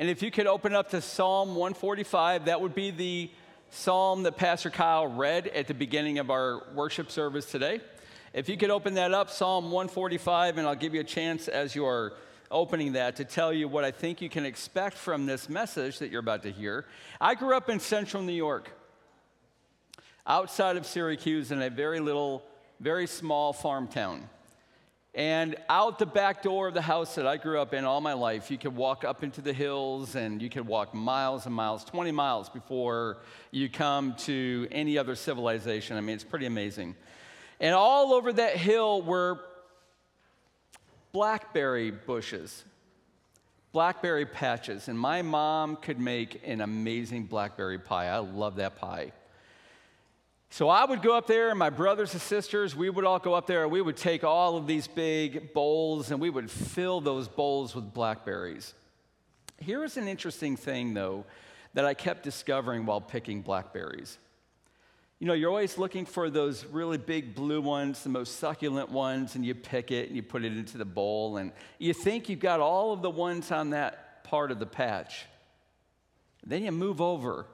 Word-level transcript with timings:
And 0.00 0.08
if 0.08 0.22
you 0.22 0.30
could 0.30 0.46
open 0.46 0.74
up 0.74 0.88
to 0.92 1.02
Psalm 1.02 1.50
145, 1.50 2.46
that 2.46 2.58
would 2.58 2.74
be 2.74 2.90
the 2.90 3.30
psalm 3.68 4.22
that 4.22 4.38
Pastor 4.38 4.70
Kyle 4.70 5.06
read 5.06 5.48
at 5.48 5.66
the 5.66 5.74
beginning 5.74 6.18
of 6.18 6.30
our 6.30 6.62
worship 6.74 7.10
service 7.10 7.44
today. 7.44 7.82
If 8.32 8.48
you 8.48 8.56
could 8.56 8.70
open 8.70 8.94
that 8.94 9.12
up, 9.12 9.28
Psalm 9.28 9.64
145, 9.64 10.56
and 10.56 10.66
I'll 10.66 10.74
give 10.74 10.94
you 10.94 11.00
a 11.02 11.04
chance 11.04 11.48
as 11.48 11.74
you 11.74 11.84
are 11.84 12.14
opening 12.50 12.94
that 12.94 13.16
to 13.16 13.26
tell 13.26 13.52
you 13.52 13.68
what 13.68 13.84
I 13.84 13.90
think 13.90 14.22
you 14.22 14.30
can 14.30 14.46
expect 14.46 14.96
from 14.96 15.26
this 15.26 15.50
message 15.50 15.98
that 15.98 16.10
you're 16.10 16.20
about 16.20 16.44
to 16.44 16.50
hear. 16.50 16.86
I 17.20 17.34
grew 17.34 17.54
up 17.54 17.68
in 17.68 17.78
central 17.78 18.22
New 18.22 18.32
York, 18.32 18.72
outside 20.26 20.78
of 20.78 20.86
Syracuse, 20.86 21.52
in 21.52 21.60
a 21.60 21.68
very 21.68 22.00
little, 22.00 22.42
very 22.80 23.06
small 23.06 23.52
farm 23.52 23.86
town. 23.86 24.30
And 25.14 25.56
out 25.68 25.98
the 25.98 26.06
back 26.06 26.42
door 26.42 26.68
of 26.68 26.74
the 26.74 26.82
house 26.82 27.16
that 27.16 27.26
I 27.26 27.36
grew 27.36 27.60
up 27.60 27.74
in 27.74 27.84
all 27.84 28.00
my 28.00 28.12
life, 28.12 28.48
you 28.48 28.58
could 28.58 28.76
walk 28.76 29.04
up 29.04 29.24
into 29.24 29.40
the 29.40 29.52
hills 29.52 30.14
and 30.14 30.40
you 30.40 30.48
could 30.48 30.66
walk 30.66 30.94
miles 30.94 31.46
and 31.46 31.54
miles, 31.54 31.84
20 31.84 32.12
miles 32.12 32.48
before 32.48 33.18
you 33.50 33.68
come 33.68 34.14
to 34.18 34.68
any 34.70 34.98
other 34.98 35.16
civilization. 35.16 35.96
I 35.96 36.00
mean, 36.00 36.14
it's 36.14 36.22
pretty 36.22 36.46
amazing. 36.46 36.94
And 37.58 37.74
all 37.74 38.12
over 38.12 38.32
that 38.32 38.56
hill 38.56 39.02
were 39.02 39.40
blackberry 41.10 41.90
bushes, 41.90 42.64
blackberry 43.72 44.26
patches. 44.26 44.86
And 44.86 44.96
my 44.98 45.22
mom 45.22 45.74
could 45.74 45.98
make 45.98 46.40
an 46.46 46.60
amazing 46.60 47.24
blackberry 47.24 47.80
pie. 47.80 48.06
I 48.06 48.18
love 48.18 48.56
that 48.56 48.76
pie. 48.76 49.10
So 50.52 50.68
I 50.68 50.84
would 50.84 51.00
go 51.00 51.16
up 51.16 51.28
there, 51.28 51.50
and 51.50 51.58
my 51.58 51.70
brothers 51.70 52.12
and 52.12 52.20
sisters, 52.20 52.74
we 52.74 52.90
would 52.90 53.04
all 53.04 53.20
go 53.20 53.34
up 53.34 53.46
there, 53.46 53.62
and 53.62 53.70
we 53.70 53.80
would 53.80 53.96
take 53.96 54.24
all 54.24 54.56
of 54.56 54.66
these 54.66 54.88
big 54.88 55.54
bowls, 55.54 56.10
and 56.10 56.20
we 56.20 56.28
would 56.28 56.50
fill 56.50 57.00
those 57.00 57.28
bowls 57.28 57.72
with 57.72 57.94
blackberries. 57.94 58.74
Here 59.60 59.84
is 59.84 59.96
an 59.96 60.08
interesting 60.08 60.56
thing, 60.56 60.92
though, 60.92 61.24
that 61.74 61.84
I 61.84 61.94
kept 61.94 62.24
discovering 62.24 62.84
while 62.84 63.00
picking 63.00 63.42
blackberries. 63.42 64.18
You 65.20 65.28
know, 65.28 65.34
you're 65.34 65.50
always 65.50 65.78
looking 65.78 66.04
for 66.04 66.30
those 66.30 66.64
really 66.64 66.98
big 66.98 67.36
blue 67.36 67.60
ones, 67.60 68.02
the 68.02 68.08
most 68.08 68.40
succulent 68.40 68.90
ones, 68.90 69.36
and 69.36 69.46
you 69.46 69.54
pick 69.54 69.92
it 69.92 70.08
and 70.08 70.16
you 70.16 70.22
put 70.22 70.44
it 70.44 70.52
into 70.52 70.78
the 70.78 70.84
bowl, 70.84 71.36
and 71.36 71.52
you 71.78 71.94
think 71.94 72.28
you've 72.28 72.40
got 72.40 72.58
all 72.58 72.92
of 72.92 73.02
the 73.02 73.10
ones 73.10 73.52
on 73.52 73.70
that 73.70 74.24
part 74.24 74.50
of 74.50 74.58
the 74.58 74.66
patch. 74.66 75.26
Then 76.44 76.64
you 76.64 76.72
move 76.72 77.00
over 77.00 77.46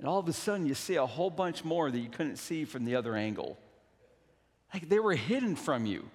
and 0.00 0.08
all 0.08 0.18
of 0.18 0.26
a 0.28 0.32
sudden, 0.32 0.64
you 0.64 0.72
see 0.72 0.96
a 0.96 1.04
whole 1.04 1.28
bunch 1.28 1.62
more 1.62 1.90
that 1.90 1.98
you 1.98 2.08
couldn't 2.08 2.36
see 2.36 2.64
from 2.64 2.86
the 2.86 2.96
other 2.96 3.14
angle. 3.14 3.58
Like 4.72 4.88
they 4.88 4.98
were 4.98 5.14
hidden 5.14 5.56
from 5.56 5.84
you. 5.84 6.08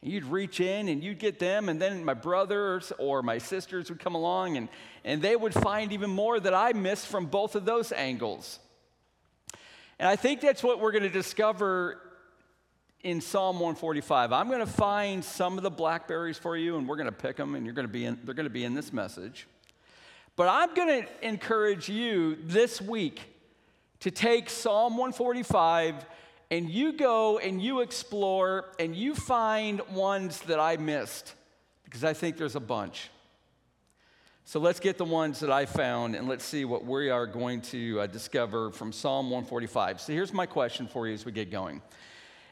And 0.00 0.10
you'd 0.10 0.24
reach 0.24 0.58
in 0.58 0.88
and 0.88 1.04
you'd 1.04 1.18
get 1.18 1.38
them, 1.38 1.68
and 1.68 1.80
then 1.80 2.02
my 2.02 2.14
brothers 2.14 2.92
or 2.98 3.22
my 3.22 3.36
sisters 3.36 3.90
would 3.90 4.00
come 4.00 4.14
along 4.14 4.56
and, 4.56 4.70
and 5.04 5.20
they 5.20 5.36
would 5.36 5.52
find 5.52 5.92
even 5.92 6.08
more 6.08 6.40
that 6.40 6.54
I 6.54 6.72
missed 6.72 7.06
from 7.06 7.26
both 7.26 7.54
of 7.56 7.66
those 7.66 7.92
angles. 7.92 8.58
And 9.98 10.08
I 10.08 10.16
think 10.16 10.40
that's 10.40 10.62
what 10.62 10.80
we're 10.80 10.92
going 10.92 11.04
to 11.04 11.10
discover 11.10 12.00
in 13.02 13.20
Psalm 13.20 13.56
145. 13.56 14.32
I'm 14.32 14.48
going 14.48 14.60
to 14.60 14.66
find 14.66 15.22
some 15.22 15.58
of 15.58 15.62
the 15.62 15.70
blackberries 15.70 16.38
for 16.38 16.56
you, 16.56 16.78
and 16.78 16.88
we're 16.88 16.96
going 16.96 17.04
to 17.04 17.12
pick 17.12 17.36
them, 17.36 17.54
and 17.54 17.66
you're 17.66 17.74
going 17.74 17.86
to 17.86 17.92
be 17.92 18.06
in, 18.06 18.18
they're 18.24 18.34
going 18.34 18.44
to 18.44 18.50
be 18.50 18.64
in 18.64 18.72
this 18.72 18.94
message. 18.94 19.46
But 20.36 20.48
I'm 20.48 20.74
going 20.74 21.04
to 21.04 21.26
encourage 21.26 21.88
you 21.88 22.36
this 22.42 22.80
week 22.80 23.20
to 24.00 24.10
take 24.10 24.50
Psalm 24.50 24.96
145 24.96 26.04
and 26.50 26.68
you 26.68 26.92
go 26.92 27.38
and 27.38 27.62
you 27.62 27.80
explore 27.80 28.66
and 28.78 28.96
you 28.96 29.14
find 29.14 29.80
ones 29.92 30.40
that 30.42 30.58
I 30.58 30.76
missed 30.76 31.34
because 31.84 32.02
I 32.02 32.12
think 32.12 32.36
there's 32.36 32.56
a 32.56 32.60
bunch. 32.60 33.10
So 34.44 34.60
let's 34.60 34.80
get 34.80 34.98
the 34.98 35.04
ones 35.04 35.40
that 35.40 35.50
I 35.50 35.66
found 35.66 36.16
and 36.16 36.28
let's 36.28 36.44
see 36.44 36.64
what 36.64 36.84
we 36.84 37.10
are 37.10 37.26
going 37.26 37.62
to 37.62 38.00
uh, 38.00 38.06
discover 38.08 38.70
from 38.72 38.92
Psalm 38.92 39.30
145. 39.30 40.00
So 40.00 40.12
here's 40.12 40.32
my 40.32 40.46
question 40.46 40.86
for 40.86 41.06
you 41.06 41.14
as 41.14 41.24
we 41.24 41.32
get 41.32 41.50
going. 41.50 41.80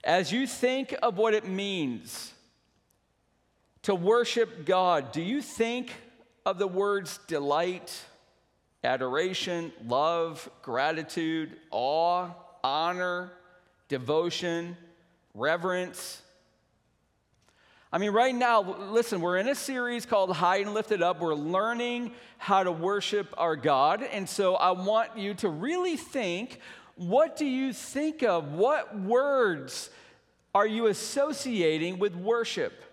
As 0.04 0.32
you 0.32 0.46
think 0.46 0.94
of 1.02 1.18
what 1.18 1.34
it 1.34 1.46
means 1.46 2.32
to 3.82 3.94
worship 3.94 4.64
God, 4.64 5.12
do 5.12 5.20
you 5.20 5.42
think 5.42 5.92
of 6.44 6.58
the 6.58 6.66
words 6.66 7.18
delight, 7.26 8.04
adoration, 8.84 9.72
love, 9.86 10.48
gratitude, 10.62 11.56
awe, 11.70 12.30
honor, 12.64 13.32
devotion, 13.88 14.76
reverence. 15.34 16.22
I 17.92 17.98
mean, 17.98 18.12
right 18.12 18.34
now, 18.34 18.62
listen, 18.90 19.20
we're 19.20 19.36
in 19.36 19.48
a 19.48 19.54
series 19.54 20.06
called 20.06 20.34
High 20.34 20.58
and 20.58 20.72
Lifted 20.72 21.02
Up. 21.02 21.20
We're 21.20 21.34
learning 21.34 22.12
how 22.38 22.64
to 22.64 22.72
worship 22.72 23.34
our 23.36 23.54
God. 23.54 24.02
And 24.02 24.26
so 24.26 24.56
I 24.56 24.70
want 24.70 25.18
you 25.18 25.34
to 25.34 25.48
really 25.48 25.96
think 25.96 26.58
what 26.96 27.36
do 27.36 27.46
you 27.46 27.72
think 27.72 28.22
of? 28.22 28.52
What 28.52 28.98
words 28.98 29.90
are 30.54 30.66
you 30.66 30.86
associating 30.86 31.98
with 31.98 32.14
worship? 32.14 32.84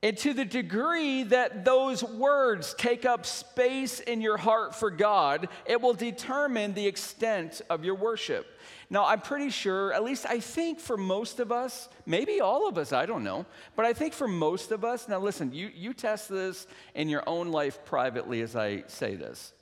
And 0.00 0.16
to 0.18 0.32
the 0.32 0.44
degree 0.44 1.24
that 1.24 1.64
those 1.64 2.04
words 2.04 2.72
take 2.74 3.04
up 3.04 3.26
space 3.26 3.98
in 3.98 4.20
your 4.20 4.36
heart 4.36 4.76
for 4.76 4.92
God, 4.92 5.48
it 5.66 5.80
will 5.80 5.94
determine 5.94 6.74
the 6.74 6.86
extent 6.86 7.62
of 7.68 7.84
your 7.84 7.96
worship. 7.96 8.46
Now, 8.90 9.06
I'm 9.06 9.20
pretty 9.20 9.50
sure, 9.50 9.92
at 9.92 10.04
least 10.04 10.24
I 10.24 10.38
think 10.38 10.78
for 10.78 10.96
most 10.96 11.40
of 11.40 11.50
us, 11.50 11.88
maybe 12.06 12.40
all 12.40 12.68
of 12.68 12.78
us, 12.78 12.92
I 12.92 13.06
don't 13.06 13.24
know, 13.24 13.44
but 13.74 13.84
I 13.84 13.92
think 13.92 14.14
for 14.14 14.28
most 14.28 14.70
of 14.70 14.84
us, 14.84 15.08
now 15.08 15.18
listen, 15.18 15.52
you, 15.52 15.68
you 15.74 15.92
test 15.92 16.28
this 16.28 16.68
in 16.94 17.08
your 17.08 17.24
own 17.28 17.48
life 17.48 17.84
privately 17.84 18.40
as 18.40 18.54
I 18.54 18.84
say 18.86 19.16
this. 19.16 19.52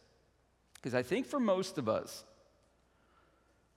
Because 0.74 0.94
I 0.94 1.02
think 1.02 1.26
for 1.26 1.40
most 1.40 1.78
of 1.78 1.88
us, 1.88 2.24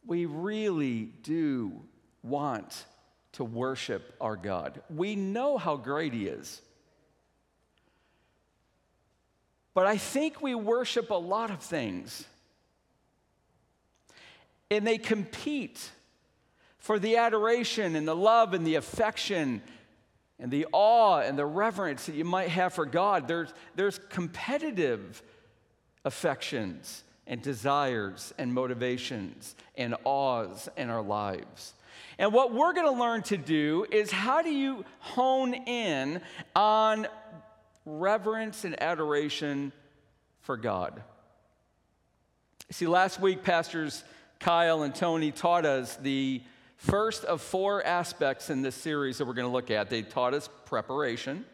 we 0.05 0.25
really 0.25 1.05
do 1.23 1.83
want 2.21 2.85
to 3.39 3.45
worship 3.45 4.13
our 4.19 4.35
God. 4.35 4.81
We 4.93 5.15
know 5.15 5.57
how 5.57 5.77
great 5.77 6.11
He 6.11 6.27
is. 6.27 6.61
But 9.73 9.85
I 9.85 9.95
think 9.95 10.41
we 10.41 10.55
worship 10.55 11.09
a 11.09 11.13
lot 11.13 11.49
of 11.49 11.61
things. 11.61 12.25
And 14.69 14.85
they 14.85 14.97
compete 14.97 15.89
for 16.79 16.99
the 16.99 17.15
adoration 17.15 17.95
and 17.95 18.05
the 18.05 18.13
love 18.13 18.53
and 18.53 18.67
the 18.67 18.75
affection 18.75 19.61
and 20.37 20.51
the 20.51 20.67
awe 20.73 21.19
and 21.19 21.39
the 21.39 21.45
reverence 21.45 22.07
that 22.07 22.15
you 22.15 22.25
might 22.25 22.49
have 22.49 22.73
for 22.73 22.85
God. 22.85 23.25
There's, 23.25 23.53
there's 23.77 24.01
competitive 24.09 25.23
affections 26.03 27.05
and 27.25 27.41
desires 27.41 28.33
and 28.37 28.53
motivations 28.53 29.55
and 29.77 29.95
awes 30.03 30.67
in 30.75 30.89
our 30.89 31.01
lives. 31.01 31.73
And 32.19 32.33
what 32.33 32.53
we're 32.53 32.73
going 32.73 32.93
to 32.93 32.99
learn 32.99 33.23
to 33.23 33.37
do 33.37 33.85
is 33.89 34.11
how 34.11 34.41
do 34.41 34.49
you 34.49 34.83
hone 34.99 35.53
in 35.53 36.19
on 36.53 37.07
reverence 37.85 38.65
and 38.65 38.81
adoration 38.83 39.71
for 40.41 40.57
God? 40.57 41.01
See, 42.71 42.87
last 42.87 43.21
week, 43.21 43.41
Pastors 43.41 44.03
Kyle 44.41 44.83
and 44.83 44.93
Tony 44.93 45.31
taught 45.31 45.65
us 45.65 45.95
the 45.95 46.41
first 46.75 47.23
of 47.23 47.41
four 47.41 47.85
aspects 47.85 48.49
in 48.49 48.61
this 48.61 48.75
series 48.75 49.17
that 49.17 49.25
we're 49.25 49.33
going 49.33 49.47
to 49.47 49.53
look 49.53 49.71
at. 49.71 49.89
They 49.89 50.01
taught 50.01 50.33
us 50.33 50.49
preparation. 50.65 51.45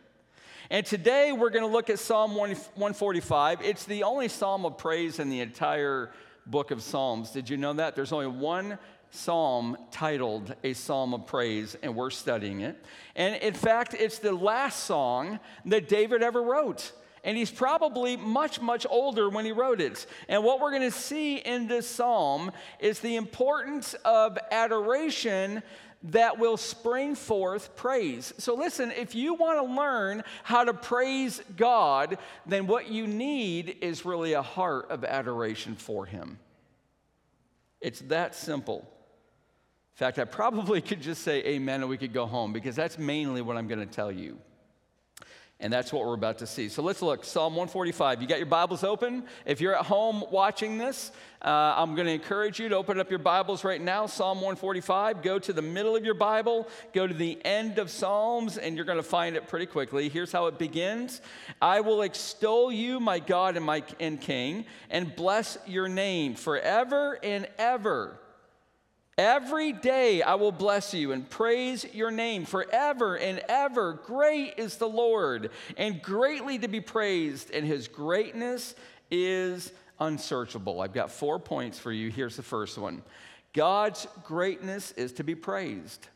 And 0.71 0.83
today 0.83 1.31
we're 1.31 1.51
going 1.51 1.65
to 1.65 1.71
look 1.71 1.91
at 1.91 1.99
Psalm 1.99 2.35
145. 2.35 3.61
It's 3.61 3.85
the 3.85 4.01
only 4.01 4.29
psalm 4.29 4.65
of 4.65 4.79
praise 4.79 5.19
in 5.19 5.29
the 5.29 5.41
entire 5.41 6.09
book 6.47 6.71
of 6.71 6.81
Psalms. 6.81 7.31
Did 7.31 7.49
you 7.49 7.57
know 7.57 7.73
that? 7.73 7.95
There's 7.95 8.11
only 8.11 8.27
one 8.27 8.77
psalm 9.15 9.77
titled 9.91 10.53
A 10.63 10.73
Psalm 10.73 11.13
of 11.13 11.25
Praise, 11.25 11.75
and 11.81 11.95
we're 11.95 12.09
studying 12.09 12.61
it. 12.61 12.83
And 13.15 13.35
in 13.35 13.53
fact, 13.53 13.95
it's 13.97 14.19
the 14.19 14.33
last 14.33 14.83
song 14.83 15.39
that 15.65 15.89
David 15.89 16.21
ever 16.21 16.41
wrote. 16.41 16.91
And 17.23 17.35
he's 17.35 17.49
probably 17.49 18.17
much, 18.17 18.61
much 18.61 18.85
older 18.87 19.29
when 19.29 19.45
he 19.45 19.51
wrote 19.51 19.81
it. 19.81 20.05
And 20.29 20.43
what 20.43 20.61
we're 20.61 20.69
going 20.69 20.83
to 20.83 20.91
see 20.91 21.37
in 21.37 21.67
this 21.67 21.87
psalm 21.87 22.51
is 22.79 22.99
the 22.99 23.15
importance 23.15 23.95
of 24.05 24.37
adoration 24.51 25.63
that 26.11 26.37
will 26.37 26.57
spring 26.57 27.15
forth 27.15 27.75
praise. 27.75 28.31
So, 28.37 28.53
listen, 28.53 28.91
if 28.91 29.15
you 29.15 29.33
want 29.33 29.59
to 29.59 29.75
learn 29.75 30.23
how 30.43 30.63
to 30.63 30.73
praise 30.73 31.41
God, 31.57 32.19
then 32.45 32.67
what 32.67 32.89
you 32.89 33.07
need 33.07 33.77
is 33.81 34.05
really 34.05 34.33
a 34.33 34.43
heart 34.43 34.91
of 34.91 35.03
adoration 35.03 35.75
for 35.75 36.05
Him. 36.05 36.37
It's 37.81 38.01
that 38.01 38.35
simple. 38.35 38.87
In 39.95 39.97
fact, 39.97 40.19
I 40.19 40.25
probably 40.25 40.81
could 40.89 41.01
just 41.01 41.23
say 41.23 41.43
amen 41.45 41.81
and 41.81 41.89
we 41.89 41.97
could 41.97 42.13
go 42.13 42.25
home 42.25 42.51
because 42.51 42.75
that's 42.75 42.97
mainly 42.97 43.41
what 43.41 43.55
I'm 43.55 43.67
going 43.67 43.79
to 43.79 43.85
tell 43.85 44.11
you. 44.11 44.37
And 45.61 45.71
that's 45.71 45.93
what 45.93 46.05
we're 46.05 46.15
about 46.15 46.39
to 46.39 46.47
see. 46.47 46.67
So 46.67 46.81
let's 46.81 47.01
look. 47.01 47.23
Psalm 47.23 47.53
145. 47.53 48.21
You 48.21 48.27
got 48.27 48.39
your 48.39 48.45
Bibles 48.45 48.83
open? 48.83 49.23
If 49.45 49.61
you're 49.61 49.73
at 49.73 49.85
home 49.85 50.25
watching 50.29 50.77
this, 50.77 51.13
uh, 51.41 51.75
I'm 51.77 51.95
going 51.95 52.07
to 52.07 52.13
encourage 52.13 52.59
you 52.59 52.67
to 52.67 52.75
open 52.75 52.99
up 52.99 53.09
your 53.09 53.19
Bibles 53.19 53.63
right 53.63 53.79
now. 53.79 54.05
Psalm 54.05 54.39
145. 54.39 55.21
Go 55.21 55.39
to 55.39 55.53
the 55.53 55.61
middle 55.61 55.95
of 55.95 56.03
your 56.03 56.13
Bible, 56.13 56.67
go 56.91 57.07
to 57.07 57.13
the 57.13 57.39
end 57.45 57.79
of 57.79 57.89
Psalms, 57.89 58.57
and 58.57 58.75
you're 58.75 58.83
going 58.83 58.97
to 58.97 59.03
find 59.03 59.37
it 59.37 59.47
pretty 59.47 59.65
quickly. 59.65 60.09
Here's 60.09 60.33
how 60.33 60.47
it 60.47 60.59
begins 60.59 61.21
I 61.61 61.79
will 61.79 62.01
extol 62.01 62.69
you, 62.69 62.99
my 62.99 63.19
God 63.19 63.55
and 63.55 63.65
my 63.65 63.81
and 64.01 64.19
King, 64.19 64.65
and 64.89 65.15
bless 65.15 65.57
your 65.65 65.87
name 65.87 66.35
forever 66.35 67.17
and 67.23 67.47
ever. 67.57 68.19
Every 69.17 69.71
day 69.71 70.21
I 70.21 70.35
will 70.35 70.51
bless 70.51 70.93
you 70.93 71.13
and 71.13 71.29
praise 71.29 71.85
your 71.93 72.11
name 72.11 72.43
forever 72.43 73.17
and 73.17 73.41
ever. 73.47 73.93
Great 73.93 74.55
is 74.57 74.75
the 74.75 74.89
Lord 74.89 75.51
and 75.77 76.01
greatly 76.01 76.59
to 76.59 76.67
be 76.67 76.81
praised, 76.81 77.51
and 77.51 77.65
his 77.65 77.87
greatness 77.87 78.75
is 79.09 79.71
unsearchable. 80.01 80.81
I've 80.81 80.93
got 80.93 81.11
four 81.11 81.39
points 81.39 81.79
for 81.79 81.93
you. 81.93 82.11
Here's 82.11 82.35
the 82.35 82.43
first 82.43 82.77
one 82.77 83.03
God's 83.53 84.05
greatness 84.25 84.91
is 84.93 85.13
to 85.13 85.23
be 85.23 85.35
praised. 85.35 86.07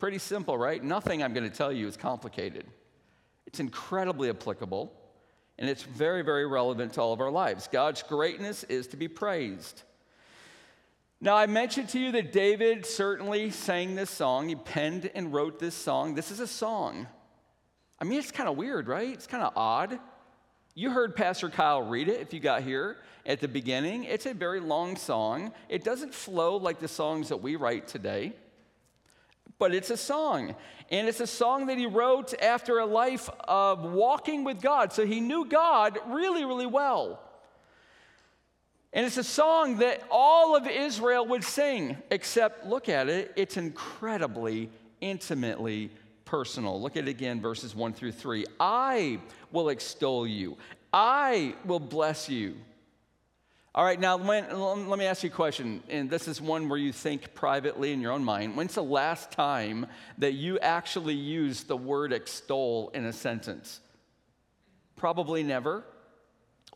Pretty 0.00 0.18
simple, 0.18 0.58
right? 0.58 0.82
Nothing 0.82 1.22
I'm 1.22 1.32
going 1.32 1.48
to 1.48 1.56
tell 1.56 1.72
you 1.72 1.86
is 1.86 1.96
complicated. 1.96 2.64
It's 3.46 3.60
incredibly 3.60 4.30
applicable, 4.30 4.92
and 5.58 5.70
it's 5.70 5.82
very, 5.84 6.22
very 6.22 6.46
relevant 6.46 6.94
to 6.94 7.02
all 7.02 7.12
of 7.12 7.20
our 7.20 7.30
lives. 7.30 7.68
God's 7.70 8.02
greatness 8.02 8.64
is 8.64 8.88
to 8.88 8.96
be 8.96 9.08
praised. 9.08 9.82
Now, 11.20 11.34
I 11.36 11.46
mentioned 11.46 11.88
to 11.90 11.98
you 11.98 12.12
that 12.12 12.32
David 12.32 12.86
certainly 12.86 13.50
sang 13.50 13.96
this 13.96 14.08
song. 14.08 14.48
He 14.48 14.54
penned 14.54 15.10
and 15.16 15.32
wrote 15.32 15.58
this 15.58 15.74
song. 15.74 16.14
This 16.14 16.30
is 16.30 16.38
a 16.38 16.46
song. 16.46 17.08
I 18.00 18.04
mean, 18.04 18.20
it's 18.20 18.30
kind 18.30 18.48
of 18.48 18.56
weird, 18.56 18.86
right? 18.86 19.08
It's 19.08 19.26
kind 19.26 19.42
of 19.42 19.52
odd. 19.56 19.98
You 20.76 20.90
heard 20.90 21.16
Pastor 21.16 21.50
Kyle 21.50 21.82
read 21.82 22.08
it 22.08 22.20
if 22.20 22.32
you 22.32 22.38
got 22.38 22.62
here 22.62 22.98
at 23.26 23.40
the 23.40 23.48
beginning. 23.48 24.04
It's 24.04 24.26
a 24.26 24.32
very 24.32 24.60
long 24.60 24.94
song. 24.94 25.52
It 25.68 25.82
doesn't 25.82 26.14
flow 26.14 26.56
like 26.56 26.78
the 26.78 26.86
songs 26.86 27.30
that 27.30 27.42
we 27.42 27.56
write 27.56 27.88
today, 27.88 28.32
but 29.58 29.74
it's 29.74 29.90
a 29.90 29.96
song. 29.96 30.54
And 30.88 31.08
it's 31.08 31.18
a 31.18 31.26
song 31.26 31.66
that 31.66 31.78
he 31.78 31.86
wrote 31.86 32.32
after 32.40 32.78
a 32.78 32.86
life 32.86 33.28
of 33.40 33.82
walking 33.82 34.44
with 34.44 34.62
God. 34.62 34.92
So 34.92 35.04
he 35.04 35.20
knew 35.20 35.46
God 35.46 35.98
really, 36.06 36.44
really 36.44 36.66
well. 36.66 37.20
And 38.92 39.04
it's 39.04 39.18
a 39.18 39.24
song 39.24 39.78
that 39.78 40.02
all 40.10 40.56
of 40.56 40.66
Israel 40.66 41.26
would 41.26 41.44
sing, 41.44 41.98
except 42.10 42.66
look 42.66 42.88
at 42.88 43.08
it, 43.08 43.32
it's 43.36 43.56
incredibly, 43.56 44.70
intimately 45.00 45.90
personal. 46.24 46.80
Look 46.80 46.96
at 46.96 47.06
it 47.06 47.10
again, 47.10 47.40
verses 47.40 47.74
1 47.74 47.92
through 47.92 48.12
3. 48.12 48.46
I 48.58 49.20
will 49.52 49.68
extol 49.68 50.26
you, 50.26 50.56
I 50.92 51.54
will 51.64 51.80
bless 51.80 52.28
you. 52.28 52.56
All 53.74 53.84
right, 53.84 54.00
now 54.00 54.16
when, 54.16 54.88
let 54.88 54.98
me 54.98 55.04
ask 55.04 55.22
you 55.22 55.30
a 55.30 55.32
question, 55.32 55.82
and 55.88 56.10
this 56.10 56.26
is 56.26 56.40
one 56.40 56.68
where 56.68 56.78
you 56.78 56.90
think 56.90 57.34
privately 57.34 57.92
in 57.92 58.00
your 58.00 58.12
own 58.12 58.24
mind. 58.24 58.56
When's 58.56 58.74
the 58.74 58.82
last 58.82 59.30
time 59.30 59.86
that 60.16 60.32
you 60.32 60.58
actually 60.58 61.14
used 61.14 61.68
the 61.68 61.76
word 61.76 62.12
extol 62.12 62.90
in 62.94 63.04
a 63.04 63.12
sentence? 63.12 63.80
Probably 64.96 65.44
never 65.44 65.84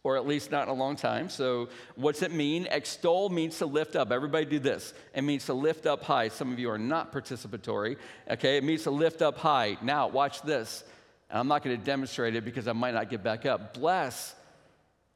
or 0.04 0.16
at 0.16 0.26
least 0.26 0.50
not 0.50 0.64
in 0.64 0.68
a 0.68 0.74
long 0.74 0.96
time. 0.96 1.28
So, 1.28 1.68
what's 1.94 2.22
it 2.22 2.32
mean? 2.32 2.66
Extol 2.70 3.28
means 3.28 3.58
to 3.58 3.66
lift 3.66 3.94
up. 3.94 4.10
Everybody 4.10 4.44
do 4.44 4.58
this. 4.58 4.94
It 5.14 5.22
means 5.22 5.46
to 5.46 5.54
lift 5.54 5.86
up 5.86 6.02
high. 6.02 6.28
Some 6.28 6.52
of 6.52 6.58
you 6.58 6.70
are 6.70 6.78
not 6.78 7.12
participatory. 7.12 7.96
Okay, 8.30 8.56
it 8.56 8.64
means 8.64 8.82
to 8.84 8.90
lift 8.90 9.22
up 9.22 9.38
high. 9.38 9.76
Now, 9.80 10.08
watch 10.08 10.42
this. 10.42 10.82
And 11.30 11.38
I'm 11.38 11.48
not 11.48 11.62
going 11.62 11.78
to 11.78 11.84
demonstrate 11.84 12.34
it 12.34 12.44
because 12.44 12.66
I 12.66 12.72
might 12.72 12.94
not 12.94 13.10
get 13.10 13.22
back 13.22 13.46
up. 13.46 13.74
Bless 13.74 14.34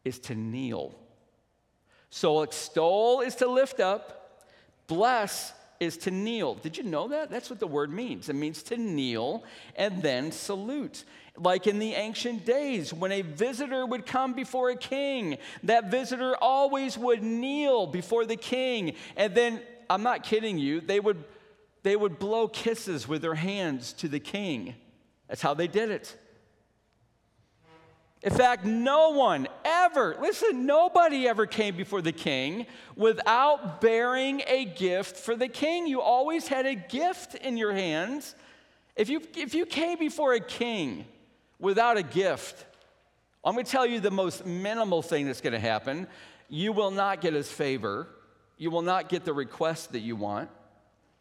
is 0.04 0.20
to 0.20 0.36
kneel. 0.36 0.94
So, 2.10 2.42
extol 2.42 3.22
is 3.22 3.34
to 3.36 3.48
lift 3.48 3.80
up, 3.80 4.44
bless 4.86 5.52
is 5.80 5.96
to 5.98 6.10
kneel. 6.10 6.54
Did 6.54 6.78
you 6.78 6.84
know 6.84 7.08
that? 7.08 7.28
That's 7.28 7.50
what 7.50 7.58
the 7.58 7.66
word 7.66 7.92
means. 7.92 8.28
It 8.28 8.36
means 8.36 8.62
to 8.64 8.76
kneel 8.76 9.44
and 9.74 10.00
then 10.00 10.32
salute. 10.32 11.04
Like 11.38 11.66
in 11.66 11.78
the 11.78 11.92
ancient 11.92 12.44
days, 12.44 12.92
when 12.92 13.12
a 13.12 13.22
visitor 13.22 13.84
would 13.84 14.06
come 14.06 14.32
before 14.32 14.70
a 14.70 14.76
king, 14.76 15.38
that 15.64 15.90
visitor 15.90 16.34
always 16.40 16.96
would 16.96 17.22
kneel 17.22 17.86
before 17.86 18.24
the 18.24 18.36
king. 18.36 18.94
And 19.16 19.34
then, 19.34 19.60
I'm 19.90 20.02
not 20.02 20.22
kidding 20.22 20.58
you, 20.58 20.80
they 20.80 21.00
would, 21.00 21.22
they 21.82 21.96
would 21.96 22.18
blow 22.18 22.48
kisses 22.48 23.06
with 23.06 23.22
their 23.22 23.34
hands 23.34 23.92
to 23.94 24.08
the 24.08 24.20
king. 24.20 24.74
That's 25.28 25.42
how 25.42 25.54
they 25.54 25.68
did 25.68 25.90
it. 25.90 26.16
In 28.22 28.32
fact, 28.32 28.64
no 28.64 29.10
one 29.10 29.46
ever, 29.64 30.16
listen, 30.20 30.66
nobody 30.66 31.28
ever 31.28 31.46
came 31.46 31.76
before 31.76 32.02
the 32.02 32.12
king 32.12 32.66
without 32.96 33.80
bearing 33.80 34.42
a 34.48 34.64
gift 34.64 35.16
for 35.16 35.36
the 35.36 35.48
king. 35.48 35.86
You 35.86 36.00
always 36.00 36.48
had 36.48 36.66
a 36.66 36.74
gift 36.74 37.34
in 37.36 37.56
your 37.56 37.72
hands. 37.72 38.34
If 38.96 39.10
you, 39.10 39.20
if 39.36 39.54
you 39.54 39.66
came 39.66 39.98
before 39.98 40.32
a 40.32 40.40
king 40.40 41.04
without 41.58 41.96
a 41.96 42.02
gift, 42.02 42.64
I'm 43.44 43.54
going 43.54 43.64
to 43.64 43.70
tell 43.70 43.86
you 43.86 44.00
the 44.00 44.10
most 44.10 44.44
minimal 44.44 45.02
thing 45.02 45.26
that's 45.26 45.40
going 45.40 45.52
to 45.52 45.58
happen. 45.58 46.06
You 46.48 46.72
will 46.72 46.90
not 46.90 47.20
get 47.20 47.34
his 47.34 47.50
favor. 47.50 48.08
You 48.58 48.70
will 48.70 48.82
not 48.82 49.08
get 49.08 49.24
the 49.24 49.32
request 49.32 49.92
that 49.92 50.00
you 50.00 50.16
want. 50.16 50.50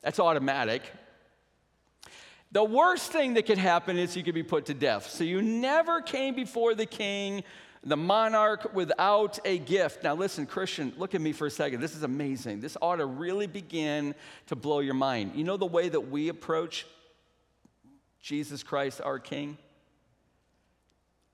That's 0.01 0.19
automatic. 0.19 0.83
The 2.51 2.63
worst 2.63 3.11
thing 3.11 3.33
that 3.33 3.45
could 3.45 3.57
happen 3.57 3.97
is 3.97 4.15
you 4.15 4.23
could 4.23 4.35
be 4.35 4.43
put 4.43 4.67
to 4.67 4.73
death. 4.73 5.09
So 5.09 5.23
you 5.23 5.41
never 5.41 6.01
came 6.01 6.35
before 6.35 6.73
the 6.73 6.85
king, 6.85 7.43
the 7.83 7.97
monarch, 7.97 8.73
without 8.73 9.39
a 9.43 9.57
gift. 9.57 10.03
Now, 10.03 10.15
listen, 10.15 10.45
Christian, 10.45 10.93
look 10.97 11.15
at 11.15 11.21
me 11.21 11.33
for 11.33 11.47
a 11.47 11.51
second. 11.51 11.81
This 11.81 11.95
is 11.95 12.03
amazing. 12.03 12.61
This 12.61 12.77
ought 12.81 12.97
to 12.97 13.05
really 13.05 13.47
begin 13.47 14.15
to 14.47 14.55
blow 14.55 14.79
your 14.79 14.93
mind. 14.93 15.33
You 15.35 15.43
know 15.43 15.57
the 15.57 15.65
way 15.65 15.89
that 15.89 16.09
we 16.09 16.29
approach 16.29 16.85
Jesus 18.21 18.63
Christ, 18.63 19.01
our 19.03 19.19
King? 19.19 19.57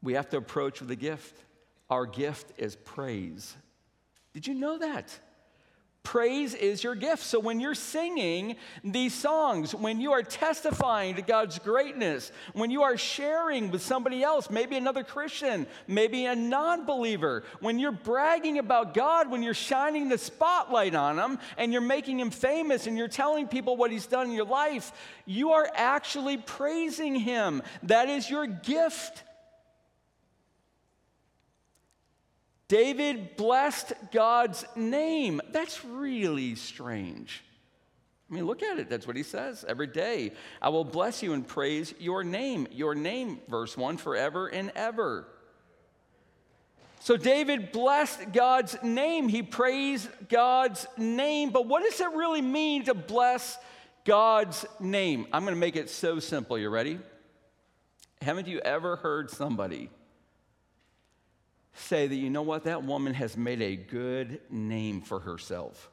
We 0.04 0.14
have 0.14 0.30
to 0.30 0.38
approach 0.38 0.82
with 0.82 0.92
a 0.92 0.96
gift. 0.96 1.38
Our 1.90 2.06
gift 2.06 2.54
is 2.58 2.76
praise. 2.76 3.56
Did 4.34 4.48
you 4.48 4.54
know 4.54 4.80
that? 4.80 5.20
Praise 6.04 6.56
is 6.56 6.84
your 6.84 6.96
gift. 6.96 7.22
So 7.22 7.40
when 7.40 7.60
you're 7.60 7.76
singing 7.76 8.56
these 8.84 9.14
songs, 9.14 9.76
when 9.76 10.02
you 10.02 10.14
are 10.14 10.24
testifying 10.24 11.16
to 11.16 11.22
God's 11.22 11.60
greatness, 11.60 12.32
when 12.54 12.72
you 12.72 12.82
are 12.82 12.98
sharing 12.98 13.70
with 13.70 13.84
somebody 13.84 14.24
else, 14.24 14.50
maybe 14.50 14.78
another 14.78 15.04
Christian, 15.04 15.68
maybe 15.88 16.26
a 16.26 16.36
non 16.36 16.88
believer, 16.88 17.44
when 17.60 17.78
you're 17.78 17.92
bragging 17.92 18.58
about 18.58 18.96
God, 18.96 19.30
when 19.30 19.44
you're 19.44 19.54
shining 19.54 20.10
the 20.10 20.18
spotlight 20.18 20.96
on 20.96 21.20
Him 21.20 21.38
and 21.56 21.72
you're 21.72 21.82
making 21.82 22.20
Him 22.20 22.32
famous 22.32 22.88
and 22.88 22.98
you're 22.98 23.08
telling 23.08 23.48
people 23.48 23.78
what 23.78 23.92
He's 23.92 24.08
done 24.08 24.28
in 24.28 24.34
your 24.34 24.46
life, 24.46 24.92
you 25.28 25.52
are 25.52 25.70
actually 25.76 26.38
praising 26.38 27.14
Him. 27.14 27.62
That 27.84 28.10
is 28.10 28.28
your 28.28 28.48
gift. 28.48 29.22
David 32.72 33.36
blessed 33.36 33.92
God's 34.14 34.64
name. 34.78 35.42
That's 35.52 35.84
really 35.84 36.56
strange. 36.56 37.44
I 38.30 38.34
mean, 38.34 38.46
look 38.46 38.64
at 38.64 38.80
it. 38.80 38.90
That's 38.90 39.06
what 39.06 39.18
he 39.18 39.24
says 39.24 39.66
every 39.68 39.88
day. 39.88 40.32
I 40.62 40.70
will 40.70 40.86
bless 40.86 41.22
you 41.22 41.34
and 41.34 41.46
praise 41.46 41.94
your 42.00 42.24
name. 42.24 42.70
Your 42.72 42.96
name, 42.96 43.42
verse 43.50 43.76
1, 43.76 43.98
forever 43.98 44.48
and 44.48 44.72
ever. 44.74 45.28
So 47.02 47.18
David 47.18 47.74
blessed 47.74 48.32
God's 48.32 48.82
name. 48.82 49.28
He 49.28 49.44
praised 49.44 50.08
God's 50.30 50.88
name. 50.98 51.50
But 51.50 51.68
what 51.68 51.84
does 51.84 52.00
it 52.00 52.14
really 52.14 52.42
mean 52.42 52.86
to 52.86 52.94
bless 52.94 53.58
God's 54.06 54.66
name? 54.80 55.28
I'm 55.34 55.44
going 55.44 55.56
to 55.56 55.60
make 55.60 55.76
it 55.76 55.90
so 55.90 56.20
simple. 56.20 56.58
You 56.58 56.70
ready? 56.70 57.00
Haven't 58.22 58.48
you 58.48 58.60
ever 58.60 58.96
heard 58.96 59.30
somebody 59.30 59.90
say 61.74 62.08
that, 62.08 62.16
you 62.16 62.30
know 62.30 62.42
what, 62.42 62.66
that 62.66 62.84
woman 62.84 63.14
has 63.14 63.38
made 63.38 63.62
a 63.62 63.76
good 63.76 64.42
name 64.50 65.02
for 65.02 65.20
herself. 65.20 65.90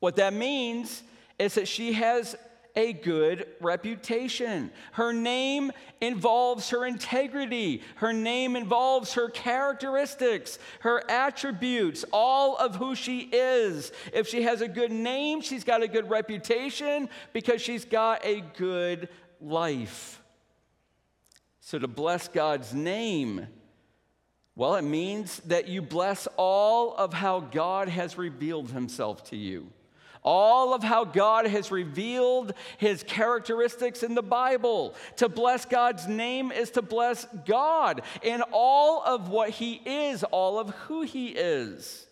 What 0.00 0.16
that 0.16 0.32
means 0.32 1.02
is 1.38 1.54
that 1.54 1.68
she 1.68 1.94
has 1.94 2.36
a 2.76 2.92
good 2.92 3.46
reputation. 3.60 4.70
Her 4.92 5.12
name 5.12 5.72
involves 6.00 6.70
her 6.70 6.86
integrity. 6.86 7.82
Her 7.96 8.12
name 8.12 8.54
involves 8.54 9.14
her 9.14 9.28
characteristics, 9.30 10.60
her 10.80 11.02
attributes, 11.10 12.04
all 12.12 12.56
of 12.56 12.76
who 12.76 12.94
she 12.94 13.20
is. 13.32 13.90
If 14.12 14.28
she 14.28 14.42
has 14.42 14.60
a 14.60 14.68
good 14.68 14.92
name, 14.92 15.40
she's 15.40 15.64
got 15.64 15.82
a 15.82 15.88
good 15.88 16.08
reputation 16.08 17.08
because 17.32 17.60
she's 17.60 17.84
got 17.84 18.24
a 18.24 18.42
good 18.56 19.08
life. 19.40 20.22
So 21.60 21.80
to 21.80 21.88
bless 21.88 22.28
God's 22.28 22.72
name 22.72 23.48
well, 24.58 24.74
it 24.74 24.82
means 24.82 25.38
that 25.46 25.68
you 25.68 25.80
bless 25.80 26.26
all 26.36 26.92
of 26.96 27.14
how 27.14 27.38
God 27.38 27.88
has 27.88 28.18
revealed 28.18 28.72
himself 28.72 29.22
to 29.30 29.36
you, 29.36 29.70
All 30.24 30.74
of 30.74 30.82
how 30.82 31.04
God 31.04 31.46
has 31.46 31.70
revealed 31.70 32.52
his 32.76 33.04
characteristics 33.04 34.02
in 34.02 34.16
the 34.16 34.22
Bible. 34.22 34.96
To 35.18 35.28
bless 35.28 35.64
God's 35.64 36.08
name 36.08 36.50
is 36.50 36.72
to 36.72 36.82
bless 36.82 37.24
God 37.46 38.02
in 38.20 38.42
all 38.50 39.00
of 39.04 39.28
what 39.28 39.50
he 39.50 39.74
is, 39.86 40.24
all 40.24 40.58
of 40.58 40.70
who 40.70 41.02
he 41.02 41.28
is. 41.28 42.04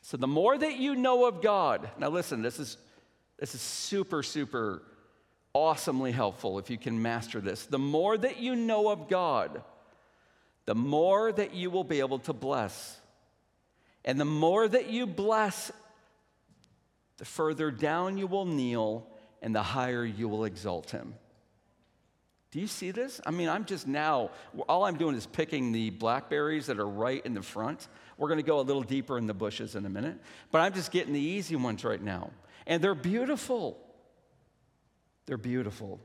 So 0.00 0.16
the 0.16 0.26
more 0.26 0.56
that 0.56 0.78
you 0.78 0.96
know 0.96 1.26
of 1.26 1.42
God, 1.42 1.90
now 1.98 2.08
listen, 2.08 2.40
this 2.40 2.58
is 2.58 2.78
this 3.38 3.54
is 3.54 3.60
super, 3.60 4.22
super 4.22 4.82
awesomely 5.52 6.12
helpful 6.12 6.58
if 6.58 6.70
you 6.70 6.78
can 6.78 7.02
master 7.02 7.38
this. 7.38 7.66
The 7.66 7.78
more 7.78 8.16
that 8.16 8.38
you 8.38 8.56
know 8.56 8.88
of 8.88 9.06
God, 9.06 9.62
the 10.66 10.74
more 10.74 11.32
that 11.32 11.54
you 11.54 11.70
will 11.70 11.84
be 11.84 12.00
able 12.00 12.18
to 12.20 12.32
bless. 12.32 12.98
And 14.04 14.20
the 14.20 14.24
more 14.24 14.66
that 14.66 14.90
you 14.90 15.06
bless, 15.06 15.72
the 17.18 17.24
further 17.24 17.70
down 17.70 18.16
you 18.16 18.26
will 18.26 18.46
kneel 18.46 19.06
and 19.42 19.54
the 19.54 19.62
higher 19.62 20.04
you 20.04 20.28
will 20.28 20.44
exalt 20.44 20.90
him. 20.90 21.14
Do 22.50 22.58
you 22.58 22.66
see 22.66 22.90
this? 22.90 23.20
I 23.24 23.30
mean, 23.30 23.48
I'm 23.48 23.64
just 23.64 23.86
now, 23.86 24.30
all 24.68 24.84
I'm 24.84 24.96
doing 24.96 25.14
is 25.14 25.26
picking 25.26 25.70
the 25.70 25.90
blackberries 25.90 26.66
that 26.66 26.80
are 26.80 26.88
right 26.88 27.24
in 27.24 27.34
the 27.34 27.42
front. 27.42 27.86
We're 28.16 28.28
going 28.28 28.40
to 28.40 28.46
go 28.46 28.58
a 28.58 28.62
little 28.62 28.82
deeper 28.82 29.16
in 29.18 29.26
the 29.26 29.34
bushes 29.34 29.76
in 29.76 29.86
a 29.86 29.88
minute, 29.88 30.18
but 30.50 30.60
I'm 30.60 30.72
just 30.74 30.90
getting 30.90 31.12
the 31.12 31.20
easy 31.20 31.54
ones 31.56 31.84
right 31.84 32.02
now. 32.02 32.30
And 32.66 32.82
they're 32.82 32.94
beautiful. 32.94 33.78
They're 35.26 35.36
beautiful. 35.36 36.00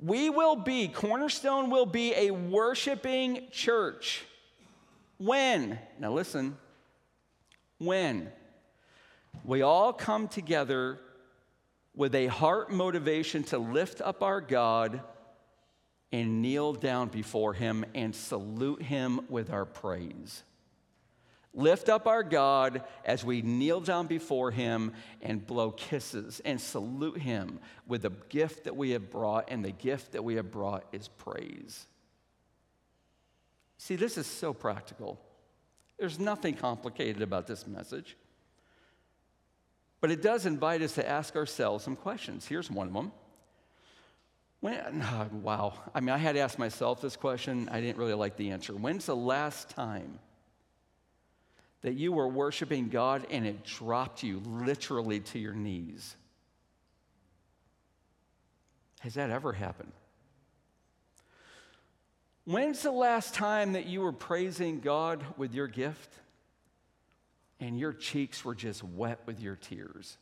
We 0.00 0.30
will 0.30 0.56
be, 0.56 0.88
Cornerstone 0.88 1.70
will 1.70 1.86
be 1.86 2.12
a 2.14 2.30
worshiping 2.30 3.48
church. 3.50 4.24
When? 5.18 5.78
Now 5.98 6.12
listen. 6.12 6.56
When? 7.78 8.30
We 9.44 9.62
all 9.62 9.92
come 9.92 10.28
together 10.28 10.98
with 11.94 12.14
a 12.14 12.26
heart 12.26 12.70
motivation 12.70 13.42
to 13.44 13.58
lift 13.58 14.00
up 14.00 14.22
our 14.22 14.40
God 14.40 15.00
and 16.12 16.42
kneel 16.42 16.74
down 16.74 17.08
before 17.08 17.54
Him 17.54 17.84
and 17.94 18.14
salute 18.14 18.82
Him 18.82 19.20
with 19.28 19.50
our 19.50 19.64
praise. 19.64 20.42
Lift 21.58 21.88
up 21.88 22.06
our 22.06 22.22
God 22.22 22.82
as 23.02 23.24
we 23.24 23.40
kneel 23.40 23.80
down 23.80 24.06
before 24.06 24.50
Him 24.50 24.92
and 25.22 25.44
blow 25.44 25.70
kisses 25.70 26.42
and 26.44 26.60
salute 26.60 27.18
Him 27.18 27.60
with 27.88 28.02
the 28.02 28.12
gift 28.28 28.64
that 28.64 28.76
we 28.76 28.90
have 28.90 29.10
brought, 29.10 29.48
and 29.50 29.64
the 29.64 29.72
gift 29.72 30.12
that 30.12 30.22
we 30.22 30.34
have 30.34 30.50
brought 30.50 30.84
is 30.92 31.08
praise. 31.08 31.86
See, 33.78 33.96
this 33.96 34.18
is 34.18 34.26
so 34.26 34.52
practical. 34.52 35.18
There's 35.98 36.18
nothing 36.18 36.54
complicated 36.54 37.22
about 37.22 37.46
this 37.46 37.66
message. 37.66 38.18
But 40.02 40.10
it 40.10 40.20
does 40.20 40.44
invite 40.44 40.82
us 40.82 40.94
to 40.96 41.08
ask 41.08 41.36
ourselves 41.36 41.84
some 41.84 41.96
questions. 41.96 42.46
Here's 42.46 42.70
one 42.70 42.88
of 42.88 42.92
them. 42.92 43.12
When, 44.60 45.02
oh, 45.02 45.28
wow. 45.32 45.72
I 45.94 46.00
mean, 46.00 46.10
I 46.10 46.18
had 46.18 46.34
to 46.34 46.40
ask 46.40 46.58
myself 46.58 47.00
this 47.00 47.16
question. 47.16 47.70
I 47.70 47.80
didn't 47.80 47.96
really 47.96 48.12
like 48.12 48.36
the 48.36 48.50
answer. 48.50 48.74
When's 48.74 49.06
the 49.06 49.16
last 49.16 49.70
time 49.70 50.18
that 51.86 51.94
you 51.94 52.10
were 52.10 52.26
worshiping 52.26 52.88
God 52.88 53.28
and 53.30 53.46
it 53.46 53.62
dropped 53.62 54.24
you 54.24 54.42
literally 54.44 55.20
to 55.20 55.38
your 55.38 55.52
knees? 55.52 56.16
Has 59.02 59.14
that 59.14 59.30
ever 59.30 59.52
happened? 59.52 59.92
When's 62.44 62.82
the 62.82 62.90
last 62.90 63.34
time 63.34 63.74
that 63.74 63.86
you 63.86 64.00
were 64.00 64.10
praising 64.10 64.80
God 64.80 65.24
with 65.36 65.54
your 65.54 65.68
gift 65.68 66.12
and 67.60 67.78
your 67.78 67.92
cheeks 67.92 68.44
were 68.44 68.56
just 68.56 68.82
wet 68.82 69.20
with 69.24 69.38
your 69.38 69.54
tears? 69.54 70.18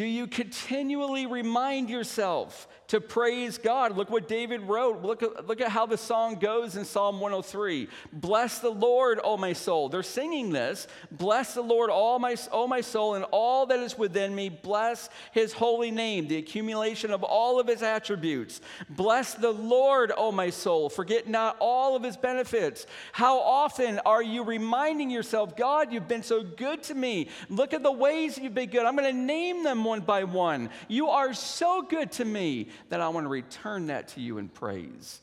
Do 0.00 0.06
you 0.06 0.26
continually 0.26 1.26
remind 1.26 1.90
yourself 1.90 2.66
to 2.86 3.02
praise 3.02 3.58
God? 3.58 3.94
Look 3.98 4.08
what 4.08 4.28
David 4.28 4.62
wrote. 4.62 5.02
Look 5.02 5.22
at, 5.22 5.46
look 5.46 5.60
at 5.60 5.68
how 5.68 5.84
the 5.84 5.98
song 5.98 6.36
goes 6.36 6.74
in 6.74 6.86
Psalm 6.86 7.20
103. 7.20 7.86
Bless 8.10 8.60
the 8.60 8.70
Lord, 8.70 9.20
O 9.22 9.36
my 9.36 9.52
soul. 9.52 9.90
They're 9.90 10.02
singing 10.02 10.52
this. 10.52 10.88
Bless 11.12 11.52
the 11.52 11.60
Lord, 11.60 11.90
all 11.90 12.18
my, 12.18 12.34
O 12.50 12.66
my 12.66 12.80
soul, 12.80 13.14
and 13.14 13.26
all 13.30 13.66
that 13.66 13.78
is 13.78 13.98
within 13.98 14.34
me. 14.34 14.48
Bless 14.48 15.10
his 15.32 15.52
holy 15.52 15.90
name, 15.90 16.28
the 16.28 16.38
accumulation 16.38 17.10
of 17.10 17.22
all 17.22 17.60
of 17.60 17.66
his 17.66 17.82
attributes. 17.82 18.62
Bless 18.88 19.34
the 19.34 19.52
Lord, 19.52 20.12
O 20.16 20.32
my 20.32 20.48
soul. 20.48 20.88
Forget 20.88 21.28
not 21.28 21.58
all 21.60 21.94
of 21.94 22.02
his 22.02 22.16
benefits. 22.16 22.86
How 23.12 23.38
often 23.38 24.00
are 24.06 24.22
you 24.22 24.44
reminding 24.44 25.10
yourself, 25.10 25.56
God, 25.56 25.92
you've 25.92 26.08
been 26.08 26.22
so 26.22 26.42
good 26.42 26.82
to 26.84 26.94
me. 26.94 27.28
Look 27.50 27.74
at 27.74 27.82
the 27.82 27.92
ways 27.92 28.38
you've 28.38 28.54
been 28.54 28.70
good. 28.70 28.86
I'm 28.86 28.96
going 28.96 29.14
to 29.14 29.22
name 29.22 29.62
them 29.62 29.89
one 29.90 30.00
by 30.00 30.24
one. 30.24 30.70
You 30.88 31.10
are 31.10 31.34
so 31.34 31.82
good 31.82 32.12
to 32.12 32.24
me 32.24 32.68
that 32.88 33.00
I 33.00 33.08
want 33.08 33.24
to 33.24 33.28
return 33.28 33.88
that 33.88 34.08
to 34.08 34.20
you 34.20 34.38
in 34.38 34.48
praise. 34.48 35.20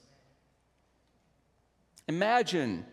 Imagine, 2.07 2.85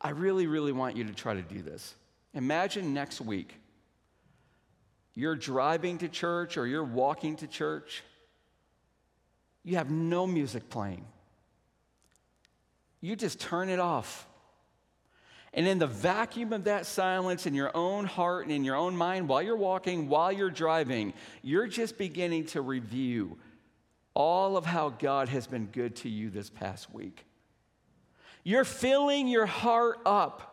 I 0.00 0.10
really, 0.10 0.46
really 0.46 0.72
want 0.72 0.96
you 0.96 1.04
to 1.04 1.12
try 1.12 1.34
to 1.34 1.42
do 1.42 1.62
this. 1.62 1.94
Imagine 2.34 2.94
next 2.94 3.20
week 3.20 3.54
you're 5.14 5.36
driving 5.36 5.98
to 5.98 6.08
church 6.08 6.56
or 6.56 6.66
you're 6.66 6.84
walking 6.84 7.36
to 7.36 7.46
church, 7.46 8.02
you 9.62 9.76
have 9.76 9.90
no 9.90 10.26
music 10.26 10.70
playing. 10.70 11.04
You 13.02 13.16
just 13.16 13.40
turn 13.40 13.68
it 13.68 13.80
off. 13.80 14.26
And 15.52 15.66
in 15.66 15.78
the 15.78 15.86
vacuum 15.86 16.52
of 16.52 16.64
that 16.64 16.86
silence 16.86 17.46
in 17.46 17.54
your 17.54 17.76
own 17.76 18.04
heart 18.04 18.44
and 18.44 18.52
in 18.52 18.64
your 18.64 18.76
own 18.76 18.96
mind, 18.96 19.28
while 19.28 19.42
you're 19.42 19.56
walking, 19.56 20.08
while 20.08 20.30
you're 20.30 20.50
driving, 20.50 21.12
you're 21.42 21.66
just 21.66 21.98
beginning 21.98 22.46
to 22.46 22.60
review 22.60 23.36
all 24.14 24.56
of 24.56 24.64
how 24.64 24.90
God 24.90 25.28
has 25.28 25.46
been 25.46 25.66
good 25.66 25.96
to 25.96 26.08
you 26.08 26.30
this 26.30 26.50
past 26.50 26.92
week. 26.92 27.26
You're 28.44 28.64
filling 28.64 29.26
your 29.26 29.46
heart 29.46 29.98
up 30.06 30.49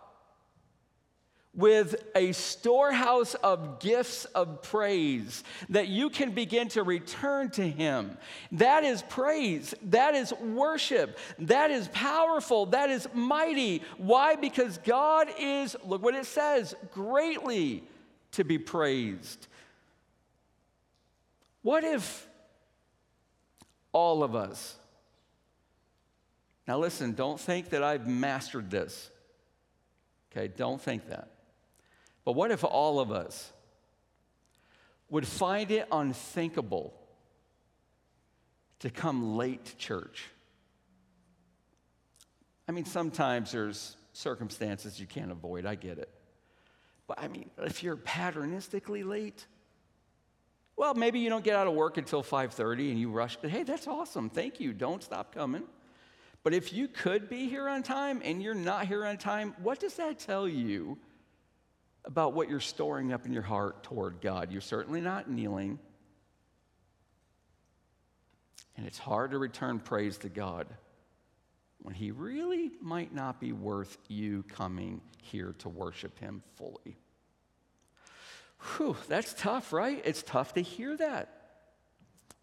with 1.58 1.96
a 2.16 2.32
storehouse 2.34 3.34
of 3.34 3.80
gifts 3.80 4.26
of 4.26 4.62
praise 4.62 5.44
that 5.70 5.88
you 5.88 6.10
can 6.10 6.32
begin 6.32 6.70
to 6.70 6.84
return 6.84 7.50
to 7.50 7.68
Him. 7.68 8.16
That 8.54 8.84
is 8.84 9.02
praise. 9.10 9.74
That 9.82 10.14
is 10.14 10.32
worship. 10.34 11.18
That 11.40 11.72
is 11.72 11.90
powerful. 11.90 12.68
That 12.68 12.92
is 12.92 13.08
mighty. 13.14 13.82
Why? 13.98 14.36
Because 14.36 14.78
God 14.78 15.30
is, 15.40 15.76
look 15.84 16.04
what 16.04 16.14
it 16.14 16.28
says, 16.28 16.76
greatly 16.94 17.84
to 18.34 18.44
be 18.44 18.60
praised. 18.60 19.48
What 21.64 21.84
if 21.84 22.28
all 23.92 24.24
of 24.24 24.36
us, 24.36 24.76
now 26.68 26.78
listen, 26.78 27.14
don't 27.14 27.40
think 27.40 27.70
that 27.70 27.82
I've 27.82 28.08
mastered 28.08 28.70
this. 28.70 29.10
Okay, 30.32 30.50
don't 30.56 30.80
think 30.80 31.10
that. 31.10 31.30
But 32.28 32.34
what 32.34 32.52
if 32.52 32.66
all 32.66 33.00
of 33.00 33.10
us 33.10 33.54
would 35.10 35.26
find 35.26 35.72
it 35.72 35.88
unthinkable 35.90 36.94
to 38.80 38.90
come 38.90 39.38
late 39.38 39.64
to 39.64 39.78
church? 39.78 40.26
I 42.68 42.74
mean, 42.74 42.84
sometimes 42.84 43.54
there's 43.54 43.96
circumstances 44.12 45.00
you 45.00 45.08
can't 45.08 45.32
avoid, 45.32 45.66
I 45.66 45.76
get 45.76 46.00
it. 46.00 46.10
But 47.08 47.20
I 47.22 47.30
mean, 47.30 47.50
if 47.60 47.82
you're 47.82 47.96
patternistically 47.96 49.06
late, 49.06 49.48
well, 50.76 50.96
maybe 50.96 51.20
you 51.20 51.30
don't 51.30 51.46
get 51.46 51.56
out 51.56 51.68
of 51.68 51.76
work 51.76 51.96
until 51.96 52.24
5:30 52.24 52.92
and 52.92 53.00
you 53.00 53.10
rush. 53.10 53.38
Hey, 53.42 53.64
that's 53.64 53.88
awesome. 53.88 54.30
Thank 54.30 54.60
you. 54.60 54.74
Don't 54.74 55.02
stop 55.02 55.34
coming. 55.34 55.64
But 56.44 56.54
if 56.54 56.74
you 56.74 56.90
could 56.90 57.30
be 57.30 57.48
here 57.48 57.70
on 57.70 57.84
time 57.84 58.22
and 58.22 58.44
you're 58.44 58.54
not 58.54 58.86
here 58.86 59.06
on 59.06 59.18
time, 59.18 59.56
what 59.64 59.80
does 59.80 59.94
that 59.94 60.20
tell 60.20 60.46
you 60.46 60.98
about 62.08 62.34
what 62.34 62.50
you're 62.50 62.60
storing 62.60 63.12
up 63.14 63.26
in 63.26 63.34
your 63.34 63.44
heart 63.44 63.84
toward 63.84 64.22
God. 64.22 64.52
You're 64.52 64.62
certainly 64.62 65.02
not 65.02 65.30
kneeling. 65.30 65.78
And 68.78 68.88
it's 68.88 68.98
hard 68.98 69.32
to 69.32 69.38
return 69.38 69.80
praise 69.80 70.18
to 70.20 70.30
God 70.30 70.68
when 71.82 71.94
He 71.94 72.12
really 72.12 72.72
might 72.82 73.14
not 73.14 73.40
be 73.40 73.52
worth 73.52 73.98
you 74.08 74.44
coming 74.44 75.02
here 75.22 75.54
to 75.60 75.70
worship 75.70 76.18
Him 76.18 76.42
fully. 76.56 76.98
Whew, 78.78 78.96
that's 79.08 79.34
tough, 79.34 79.74
right? 79.74 80.02
It's 80.06 80.24
tough 80.24 80.54
to 80.54 80.62
hear 80.62 80.96
that. 80.98 81.37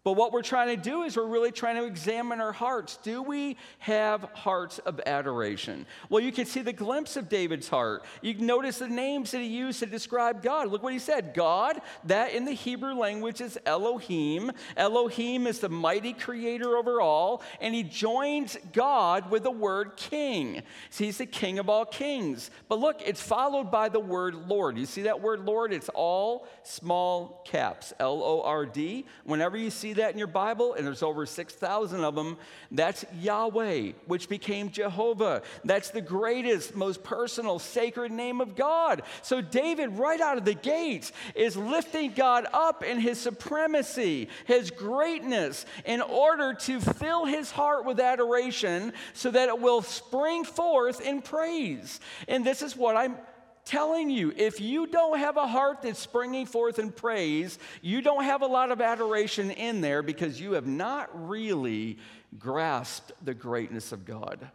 But 0.05 0.13
what 0.13 0.31
we're 0.31 0.43
trying 0.43 0.67
to 0.67 0.81
do 0.81 1.01
is 1.01 1.17
we're 1.17 1.25
really 1.25 1.51
trying 1.51 1.77
to 1.77 1.85
examine 1.85 2.39
our 2.39 2.51
hearts. 2.51 2.99
Do 3.01 3.23
we 3.23 3.57
have 3.79 4.21
hearts 4.35 4.77
of 4.77 5.01
adoration? 5.03 5.87
Well, 6.09 6.21
you 6.21 6.31
can 6.31 6.45
see 6.45 6.61
the 6.61 6.73
glimpse 6.73 7.17
of 7.17 7.27
David's 7.27 7.67
heart. 7.67 8.05
You 8.21 8.35
notice 8.35 8.77
the 8.77 8.87
names 8.87 9.31
that 9.31 9.39
he 9.39 9.47
used 9.47 9.79
to 9.79 9.87
describe 9.87 10.43
God. 10.43 10.69
Look 10.69 10.83
what 10.83 10.93
he 10.93 10.99
said 10.99 11.33
God, 11.33 11.81
that 12.03 12.33
in 12.33 12.45
the 12.45 12.51
Hebrew 12.51 12.93
language 12.93 13.41
is 13.41 13.57
Elohim. 13.65 14.51
Elohim 14.77 15.47
is 15.47 15.59
the 15.59 15.69
mighty 15.69 16.13
creator 16.13 16.77
over 16.77 17.01
all. 17.01 17.41
And 17.59 17.73
he 17.73 17.81
joins 17.81 18.57
God 18.73 19.31
with 19.31 19.41
the 19.41 19.49
word 19.49 19.97
king. 19.97 20.61
So 20.91 21.03
he's 21.03 21.17
the 21.17 21.25
king 21.25 21.57
of 21.57 21.67
all 21.67 21.83
kings. 21.83 22.51
But 22.69 22.77
look, 22.77 23.01
it's 23.03 23.23
followed 23.23 23.71
by 23.71 23.89
the 23.89 23.99
word 23.99 24.35
Lord. 24.47 24.77
You 24.77 24.85
see 24.85 25.01
that 25.01 25.19
word 25.19 25.45
Lord? 25.45 25.73
It's 25.73 25.89
all 25.95 26.47
small 26.61 27.41
caps 27.43 27.91
L 27.99 28.21
O 28.23 28.43
R 28.43 28.67
D. 28.67 29.07
Whenever 29.23 29.57
you 29.57 29.71
see 29.71 29.94
that 29.95 30.13
in 30.13 30.17
your 30.17 30.27
Bible, 30.27 30.73
and 30.73 30.85
there's 30.85 31.03
over 31.03 31.25
6,000 31.25 32.03
of 32.03 32.15
them, 32.15 32.37
that's 32.71 33.05
Yahweh, 33.19 33.91
which 34.07 34.29
became 34.29 34.71
Jehovah. 34.71 35.41
That's 35.63 35.89
the 35.89 36.01
greatest, 36.01 36.75
most 36.75 37.03
personal, 37.03 37.59
sacred 37.59 38.11
name 38.11 38.41
of 38.41 38.55
God. 38.55 39.01
So 39.21 39.41
David, 39.41 39.91
right 39.97 40.21
out 40.21 40.37
of 40.37 40.45
the 40.45 40.53
gates, 40.53 41.11
is 41.35 41.57
lifting 41.57 42.11
God 42.13 42.47
up 42.53 42.83
in 42.83 42.99
his 42.99 43.19
supremacy, 43.19 44.29
his 44.45 44.71
greatness, 44.71 45.65
in 45.85 46.01
order 46.01 46.53
to 46.53 46.79
fill 46.79 47.25
his 47.25 47.51
heart 47.51 47.85
with 47.85 47.99
adoration 47.99 48.93
so 49.13 49.31
that 49.31 49.49
it 49.49 49.59
will 49.59 49.81
spring 49.81 50.43
forth 50.43 51.01
in 51.01 51.21
praise. 51.21 51.99
And 52.27 52.45
this 52.45 52.61
is 52.61 52.75
what 52.75 52.95
I'm 52.95 53.17
telling 53.65 54.09
you, 54.11 54.31
if 54.37 54.61
you 54.61 54.87
don't 54.87 55.17
have 55.17 55.37
a 55.37 55.47
heart 55.47 55.81
that's 55.81 55.99
springing 55.99 56.45
forth 56.45 56.79
in 56.79 56.91
praise, 56.91 57.57
you 57.81 58.01
don't 58.01 58.23
have 58.23 58.43
a 58.43 58.47
lot 58.47 58.71
of 58.71 58.79
adoration 58.79 59.51
in 59.51 59.81
there 59.81 60.03
because 60.03 60.39
you 60.39 60.53
have 60.53 60.67
not 60.67 61.09
really 61.27 61.97
grasped 62.37 63.11
the 63.23 63.33
greatness 63.33 63.91
of 63.91 64.05
God. 64.05 64.49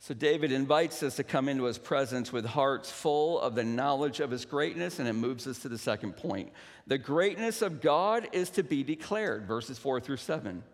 So, 0.00 0.14
David 0.14 0.50
invites 0.50 1.00
us 1.04 1.14
to 1.14 1.22
come 1.22 1.48
into 1.48 1.62
his 1.62 1.78
presence 1.78 2.32
with 2.32 2.44
hearts 2.44 2.90
full 2.90 3.40
of 3.40 3.54
the 3.54 3.62
knowledge 3.62 4.18
of 4.18 4.32
his 4.32 4.44
greatness, 4.44 4.98
and 4.98 5.06
it 5.06 5.12
moves 5.12 5.46
us 5.46 5.60
to 5.60 5.68
the 5.68 5.78
second 5.78 6.16
point. 6.16 6.50
The 6.88 6.98
greatness 6.98 7.62
of 7.62 7.80
God 7.80 8.28
is 8.32 8.50
to 8.50 8.64
be 8.64 8.82
declared, 8.82 9.46
verses 9.46 9.78
4 9.78 10.00
through 10.00 10.16
7. 10.16 10.64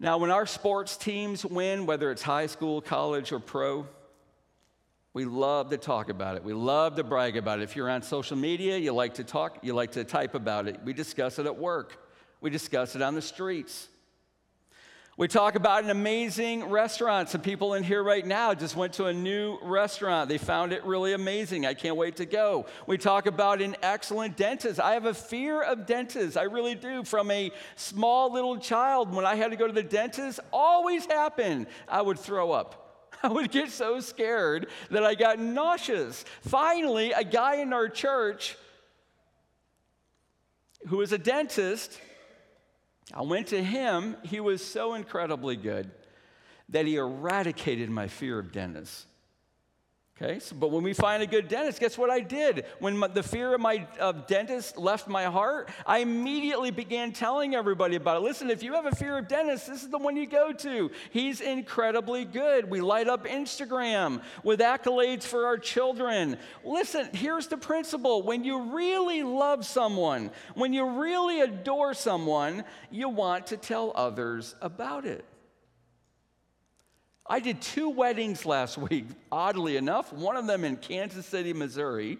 Now, 0.00 0.18
when 0.18 0.30
our 0.30 0.46
sports 0.46 0.96
teams 0.96 1.44
win, 1.44 1.84
whether 1.84 2.10
it's 2.10 2.22
high 2.22 2.46
school, 2.46 2.80
college, 2.80 3.32
or 3.32 3.40
pro, 3.40 3.86
we 5.12 5.24
love 5.24 5.70
to 5.70 5.76
talk 5.76 6.08
about 6.08 6.36
it. 6.36 6.44
We 6.44 6.52
love 6.52 6.94
to 6.96 7.04
brag 7.04 7.36
about 7.36 7.58
it. 7.58 7.64
If 7.64 7.74
you're 7.74 7.90
on 7.90 8.02
social 8.02 8.36
media, 8.36 8.76
you 8.76 8.92
like 8.92 9.14
to 9.14 9.24
talk, 9.24 9.58
you 9.62 9.74
like 9.74 9.92
to 9.92 10.04
type 10.04 10.36
about 10.36 10.68
it. 10.68 10.78
We 10.84 10.92
discuss 10.92 11.40
it 11.40 11.46
at 11.46 11.58
work, 11.58 11.98
we 12.40 12.50
discuss 12.50 12.94
it 12.94 13.02
on 13.02 13.14
the 13.14 13.22
streets. 13.22 13.88
We 15.18 15.26
talk 15.26 15.56
about 15.56 15.82
an 15.82 15.90
amazing 15.90 16.66
restaurant. 16.66 17.28
Some 17.28 17.40
people 17.40 17.74
in 17.74 17.82
here 17.82 18.04
right 18.04 18.24
now 18.24 18.54
just 18.54 18.76
went 18.76 18.92
to 18.94 19.06
a 19.06 19.12
new 19.12 19.58
restaurant. 19.62 20.28
They 20.28 20.38
found 20.38 20.72
it 20.72 20.84
really 20.84 21.12
amazing. 21.12 21.66
I 21.66 21.74
can't 21.74 21.96
wait 21.96 22.14
to 22.18 22.24
go. 22.24 22.66
We 22.86 22.98
talk 22.98 23.26
about 23.26 23.60
an 23.60 23.74
excellent 23.82 24.36
dentist. 24.36 24.78
I 24.78 24.92
have 24.92 25.06
a 25.06 25.12
fear 25.14 25.60
of 25.60 25.86
dentists. 25.86 26.36
I 26.36 26.44
really 26.44 26.76
do. 26.76 27.02
From 27.02 27.32
a 27.32 27.50
small 27.74 28.32
little 28.32 28.58
child, 28.58 29.12
when 29.12 29.26
I 29.26 29.34
had 29.34 29.50
to 29.50 29.56
go 29.56 29.66
to 29.66 29.72
the 29.72 29.82
dentist, 29.82 30.38
always 30.52 31.04
happened. 31.06 31.66
I 31.88 32.00
would 32.00 32.20
throw 32.20 32.52
up. 32.52 33.10
I 33.24 33.26
would 33.26 33.50
get 33.50 33.70
so 33.70 33.98
scared 33.98 34.68
that 34.92 35.02
I 35.02 35.16
got 35.16 35.40
nauseous. 35.40 36.24
Finally, 36.42 37.10
a 37.10 37.24
guy 37.24 37.56
in 37.56 37.72
our 37.72 37.88
church 37.88 38.56
who 40.86 40.98
was 40.98 41.10
a 41.10 41.18
dentist 41.18 42.00
I 43.14 43.22
went 43.22 43.48
to 43.48 43.62
him. 43.62 44.16
He 44.22 44.40
was 44.40 44.64
so 44.64 44.94
incredibly 44.94 45.56
good 45.56 45.90
that 46.68 46.86
he 46.86 46.96
eradicated 46.96 47.88
my 47.88 48.08
fear 48.08 48.38
of 48.38 48.52
dentists. 48.52 49.06
Okay, 50.20 50.40
so, 50.40 50.56
but 50.56 50.72
when 50.72 50.82
we 50.82 50.94
find 50.94 51.22
a 51.22 51.28
good 51.28 51.46
dentist, 51.46 51.78
guess 51.78 51.96
what 51.96 52.10
I 52.10 52.18
did? 52.18 52.64
When 52.80 52.98
my, 52.98 53.06
the 53.06 53.22
fear 53.22 53.54
of 53.54 53.60
my 53.60 53.86
of 54.00 54.26
dentist 54.26 54.76
left 54.76 55.06
my 55.06 55.26
heart, 55.26 55.70
I 55.86 55.98
immediately 55.98 56.72
began 56.72 57.12
telling 57.12 57.54
everybody 57.54 57.94
about 57.94 58.16
it. 58.16 58.24
Listen, 58.24 58.50
if 58.50 58.60
you 58.60 58.72
have 58.72 58.86
a 58.86 58.96
fear 58.96 59.16
of 59.18 59.28
dentists, 59.28 59.68
this 59.68 59.84
is 59.84 59.90
the 59.90 59.98
one 59.98 60.16
you 60.16 60.26
go 60.26 60.52
to. 60.52 60.90
He's 61.10 61.40
incredibly 61.40 62.24
good. 62.24 62.68
We 62.68 62.80
light 62.80 63.06
up 63.06 63.26
Instagram 63.26 64.20
with 64.42 64.58
accolades 64.58 65.22
for 65.22 65.46
our 65.46 65.56
children. 65.56 66.36
Listen, 66.64 67.08
here's 67.12 67.46
the 67.46 67.56
principle 67.56 68.22
when 68.22 68.42
you 68.42 68.74
really 68.74 69.22
love 69.22 69.64
someone, 69.64 70.32
when 70.54 70.72
you 70.72 71.00
really 71.00 71.42
adore 71.42 71.94
someone, 71.94 72.64
you 72.90 73.08
want 73.08 73.46
to 73.48 73.56
tell 73.56 73.92
others 73.94 74.56
about 74.60 75.06
it. 75.06 75.24
I 77.30 77.40
did 77.40 77.60
two 77.60 77.90
weddings 77.90 78.46
last 78.46 78.78
week, 78.78 79.04
oddly 79.30 79.76
enough, 79.76 80.12
one 80.14 80.36
of 80.36 80.46
them 80.46 80.64
in 80.64 80.76
Kansas 80.76 81.26
City, 81.26 81.52
Missouri. 81.52 82.16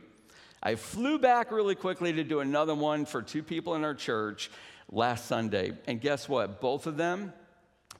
I 0.63 0.75
flew 0.75 1.19
back 1.19 1.51
really 1.51 1.75
quickly 1.75 2.13
to 2.13 2.25
do 2.25 2.41
another 2.41 2.75
one 2.75 3.07
for 3.07 3.23
two 3.23 3.43
people 3.43 3.75
in 3.75 3.85
our 3.85 3.95
church 3.95 4.51
last 4.91 5.27
Sunday. 5.27 5.73
And 5.87 5.99
guess 5.99 6.29
what? 6.29 6.61
Both 6.61 6.87
of 6.87 6.99
them, 6.99 7.33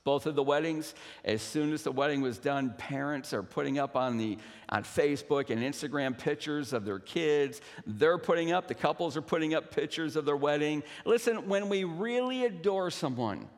both 0.05 0.27
of 0.27 0.35
the 0.35 0.43
weddings, 0.43 0.95
as 1.25 1.41
soon 1.41 1.73
as 1.73 1.83
the 1.83 1.93
wedding 1.93 2.21
was 2.21 2.37
done, 2.37 2.75
parents 2.77 3.33
are 3.33 3.43
putting 3.43 3.79
up 3.79 3.97
on 3.97 4.19
the 4.19 4.37
on 4.69 4.85
Facebook 4.85 5.49
and 5.49 5.63
Instagram 5.63 6.19
pictures 6.19 6.75
of 6.75 6.85
their 6.85 6.99
kids. 6.99 7.63
They're 7.87 8.19
putting 8.19 8.53
up, 8.53 8.69
the 8.69 8.75
couples 8.75 9.17
are 9.17 9.23
putting 9.23 9.55
up 9.55 9.71
pictures 9.71 10.15
of 10.15 10.27
their 10.27 10.37
wedding. 10.37 10.83
Listen, 11.07 11.49
when 11.49 11.71
we 11.71 11.85
really 11.85 12.45
adore 12.45 12.91
someone, 12.91 13.49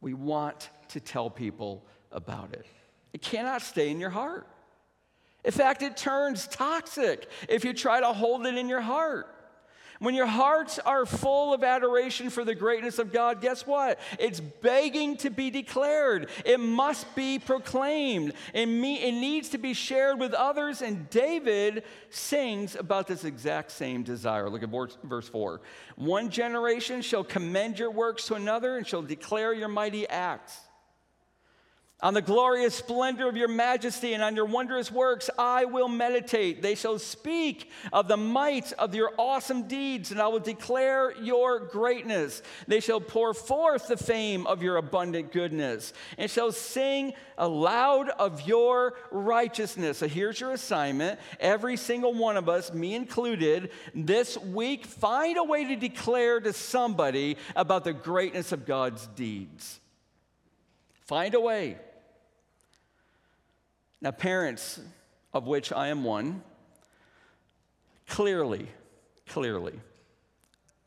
we 0.00 0.12
want 0.12 0.70
to 0.88 0.98
tell 0.98 1.30
people 1.30 1.84
about 2.12 2.52
it. 2.52 2.66
It 3.12 3.22
cannot 3.22 3.62
stay 3.62 3.90
in 3.90 4.00
your 4.00 4.10
heart. 4.10 4.46
In 5.44 5.52
fact, 5.52 5.82
it 5.82 5.96
turns 5.96 6.46
toxic 6.46 7.28
if 7.48 7.64
you 7.64 7.72
try 7.72 8.00
to 8.00 8.12
hold 8.12 8.46
it 8.46 8.56
in 8.56 8.68
your 8.68 8.80
heart. 8.80 9.26
When 10.00 10.14
your 10.14 10.26
hearts 10.26 10.78
are 10.78 11.04
full 11.04 11.52
of 11.52 11.62
adoration 11.62 12.30
for 12.30 12.42
the 12.42 12.54
greatness 12.54 12.98
of 12.98 13.12
God, 13.12 13.42
guess 13.42 13.66
what? 13.66 13.98
It's 14.18 14.40
begging 14.40 15.18
to 15.18 15.28
be 15.28 15.50
declared. 15.50 16.30
It 16.46 16.58
must 16.58 17.14
be 17.14 17.38
proclaimed. 17.38 18.32
It, 18.54 18.66
needs 18.66 19.50
to 19.50 19.58
be 19.58 19.74
shared 19.74 20.18
with 20.18 20.32
others. 20.32 20.80
And 20.80 21.10
David 21.10 21.84
sings 22.08 22.76
about 22.76 23.08
this 23.08 23.24
exact 23.24 23.72
same 23.72 24.02
desire. 24.02 24.48
Look 24.48 24.62
at 24.62 24.70
verse 24.70 25.28
4. 25.28 25.60
One 25.96 26.30
generation 26.30 27.02
shall 27.02 27.22
commend 27.22 27.78
your 27.78 27.90
works 27.90 28.26
to 28.28 28.34
another 28.34 28.78
and 28.78 28.86
shall 28.86 29.02
declare 29.02 29.52
your 29.52 29.68
mighty 29.68 30.08
acts. 30.08 30.58
On 32.02 32.14
the 32.14 32.22
glorious 32.22 32.74
splendor 32.74 33.28
of 33.28 33.36
your 33.36 33.48
majesty 33.48 34.14
and 34.14 34.22
on 34.22 34.34
your 34.34 34.46
wondrous 34.46 34.90
works, 34.90 35.28
I 35.38 35.66
will 35.66 35.88
meditate. 35.88 36.62
They 36.62 36.74
shall 36.74 36.98
speak 36.98 37.70
of 37.92 38.08
the 38.08 38.16
might 38.16 38.72
of 38.72 38.94
your 38.94 39.12
awesome 39.18 39.68
deeds, 39.68 40.10
and 40.10 40.18
I 40.18 40.28
will 40.28 40.40
declare 40.40 41.12
your 41.20 41.60
greatness. 41.60 42.42
They 42.66 42.80
shall 42.80 43.02
pour 43.02 43.34
forth 43.34 43.88
the 43.88 43.98
fame 43.98 44.46
of 44.46 44.62
your 44.62 44.78
abundant 44.78 45.30
goodness, 45.30 45.92
and 46.16 46.30
shall 46.30 46.52
sing 46.52 47.12
aloud 47.36 48.08
of 48.08 48.46
your 48.48 48.94
righteousness. 49.10 49.98
So 49.98 50.08
here's 50.08 50.40
your 50.40 50.52
assignment. 50.52 51.20
Every 51.38 51.76
single 51.76 52.14
one 52.14 52.38
of 52.38 52.48
us, 52.48 52.72
me 52.72 52.94
included, 52.94 53.72
this 53.94 54.38
week, 54.38 54.86
find 54.86 55.36
a 55.36 55.44
way 55.44 55.66
to 55.66 55.76
declare 55.76 56.40
to 56.40 56.54
somebody 56.54 57.36
about 57.54 57.84
the 57.84 57.92
greatness 57.92 58.52
of 58.52 58.64
God's 58.64 59.06
deeds. 59.08 59.80
Find 61.04 61.34
a 61.34 61.40
way. 61.40 61.76
Now, 64.00 64.10
parents, 64.10 64.80
of 65.32 65.46
which 65.46 65.72
I 65.72 65.88
am 65.88 66.04
one, 66.04 66.42
clearly, 68.08 68.66
clearly, 69.26 69.78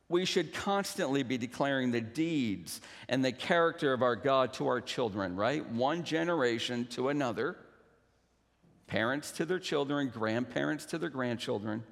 we 0.09 0.25
should 0.25 0.53
constantly 0.53 1.23
be 1.23 1.37
declaring 1.37 1.91
the 1.91 2.01
deeds 2.01 2.81
and 3.09 3.23
the 3.23 3.31
character 3.31 3.93
of 3.93 4.01
our 4.01 4.15
God 4.15 4.53
to 4.53 4.67
our 4.67 4.81
children, 4.81 5.35
right? 5.35 5.67
One 5.71 6.03
generation 6.03 6.85
to 6.91 7.09
another, 7.09 7.55
parents 8.87 9.31
to 9.31 9.45
their 9.45 9.59
children, 9.59 10.09
grandparents 10.09 10.85
to 10.87 10.97
their 10.97 11.09
grandchildren. 11.09 11.83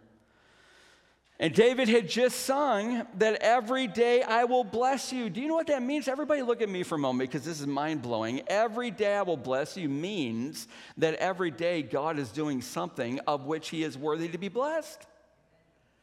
And 1.42 1.56
David 1.56 1.90
had 1.90 2.08
just 2.08 2.42
sung 2.42 3.08
that 3.18 3.42
every 3.42 3.88
day 3.88 4.22
I 4.22 4.44
will 4.44 4.64
bless 4.64 5.12
you. 5.12 5.28
Do 5.28 5.42
you 5.42 5.48
know 5.48 5.56
what 5.56 5.66
that 5.68 5.82
means? 5.82 6.08
Everybody 6.08 6.44
look 6.44 6.62
at 6.62 6.70
me 6.70 6.84
for 6.84 6.96
a 6.96 7.00
moment 7.00 7.32
because 7.32 7.44
this 7.44 7.60
is 7.60 7.66
mind 7.66 8.04
blowing. 8.04 8.44
Every 8.46 8.92
day 8.92 9.16
I 9.16 9.24
will 9.24 9.38
bless 9.38 9.76
you 9.76 9.90
means 9.90 10.68
that 10.98 11.16
every 11.16 11.50
day 11.50 11.82
God 11.82 12.20
is 12.20 12.30
doing 12.30 12.62
something 12.62 13.20
of 13.26 13.46
which 13.46 13.70
he 13.70 13.84
is 13.84 13.98
worthy 13.98 14.28
to 14.28 14.38
be 14.38 14.50
blessed. 14.50 15.08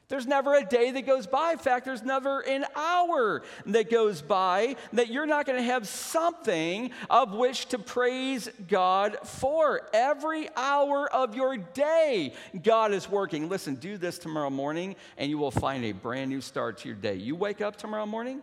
There's 0.08 0.26
never 0.26 0.54
a 0.54 0.64
day 0.64 0.90
that 0.92 1.04
goes 1.04 1.26
by. 1.26 1.52
In 1.52 1.58
fact, 1.58 1.84
there's 1.84 2.02
never 2.02 2.40
an 2.40 2.64
hour 2.74 3.42
that 3.66 3.90
goes 3.90 4.22
by 4.22 4.76
that 4.94 5.08
you're 5.08 5.26
not 5.26 5.44
going 5.44 5.58
to 5.58 5.64
have 5.64 5.86
something 5.86 6.92
of 7.10 7.32
which 7.34 7.66
to 7.66 7.78
praise 7.78 8.48
God 8.68 9.18
for. 9.24 9.82
Every 9.92 10.48
hour 10.56 11.12
of 11.12 11.34
your 11.34 11.58
day, 11.58 12.32
God 12.62 12.92
is 12.92 13.08
working. 13.08 13.50
Listen, 13.50 13.74
do 13.74 13.98
this 13.98 14.18
tomorrow 14.18 14.48
morning, 14.48 14.96
and 15.18 15.28
you 15.28 15.36
will 15.36 15.50
find 15.50 15.84
a 15.84 15.92
brand 15.92 16.30
new 16.30 16.40
start 16.40 16.78
to 16.78 16.88
your 16.88 16.96
day. 16.96 17.16
You 17.16 17.36
wake 17.36 17.60
up 17.60 17.76
tomorrow 17.76 18.06
morning, 18.06 18.40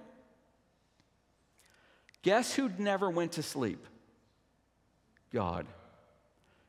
guess 2.22 2.54
who 2.54 2.70
never 2.78 3.10
went 3.10 3.32
to 3.34 3.44
sleep? 3.44 3.84
God. 5.34 5.66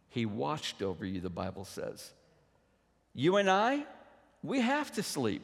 He 0.08 0.24
watched 0.24 0.80
over 0.80 1.04
you, 1.04 1.20
the 1.20 1.28
Bible 1.28 1.66
says. 1.66 2.12
You 3.12 3.36
and 3.36 3.50
I, 3.50 3.84
we 4.46 4.60
have 4.60 4.92
to 4.92 5.02
sleep. 5.02 5.42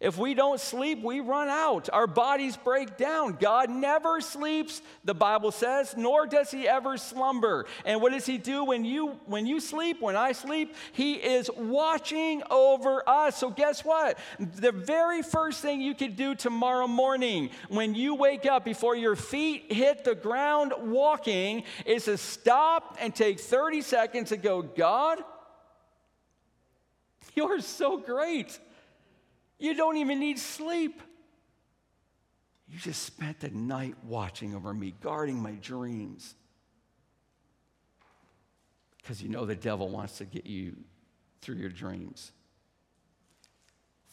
If 0.00 0.16
we 0.16 0.34
don't 0.34 0.60
sleep, 0.60 1.02
we 1.02 1.18
run 1.18 1.48
out. 1.48 1.88
Our 1.92 2.06
bodies 2.06 2.56
break 2.56 2.96
down. 2.96 3.36
God 3.40 3.68
never 3.68 4.20
sleeps, 4.20 4.80
the 5.02 5.14
Bible 5.14 5.50
says, 5.50 5.96
nor 5.96 6.24
does 6.24 6.52
he 6.52 6.68
ever 6.68 6.96
slumber. 6.96 7.66
And 7.84 8.00
what 8.00 8.12
does 8.12 8.24
he 8.24 8.38
do 8.38 8.64
when 8.64 8.84
you 8.84 9.18
when 9.26 9.44
you 9.44 9.58
sleep, 9.58 10.00
when 10.00 10.14
I 10.14 10.32
sleep? 10.32 10.76
He 10.92 11.14
is 11.14 11.50
watching 11.56 12.44
over 12.48 13.02
us. 13.08 13.36
So 13.38 13.50
guess 13.50 13.84
what? 13.84 14.18
The 14.38 14.70
very 14.70 15.22
first 15.22 15.62
thing 15.62 15.80
you 15.80 15.94
could 15.94 16.14
do 16.14 16.36
tomorrow 16.36 16.86
morning 16.86 17.50
when 17.68 17.96
you 17.96 18.14
wake 18.14 18.46
up 18.46 18.64
before 18.64 18.94
your 18.94 19.16
feet 19.16 19.72
hit 19.72 20.04
the 20.04 20.14
ground 20.14 20.74
walking 20.78 21.64
is 21.84 22.04
to 22.04 22.16
stop 22.18 22.96
and 23.00 23.12
take 23.12 23.40
30 23.40 23.82
seconds 23.82 24.30
and 24.30 24.42
go, 24.42 24.62
God, 24.62 25.24
you're 27.38 27.60
so 27.60 27.98
great. 27.98 28.58
You 29.60 29.72
don't 29.74 29.96
even 29.96 30.18
need 30.18 30.40
sleep. 30.40 31.00
You 32.68 32.80
just 32.80 33.04
spent 33.04 33.38
the 33.38 33.50
night 33.50 33.94
watching 34.02 34.56
over 34.56 34.74
me, 34.74 34.92
guarding 35.00 35.40
my 35.40 35.52
dreams. 35.52 36.34
Because 38.96 39.22
you 39.22 39.28
know 39.28 39.46
the 39.46 39.54
devil 39.54 39.88
wants 39.88 40.18
to 40.18 40.24
get 40.24 40.46
you 40.46 40.76
through 41.40 41.56
your 41.56 41.70
dreams. 41.70 42.32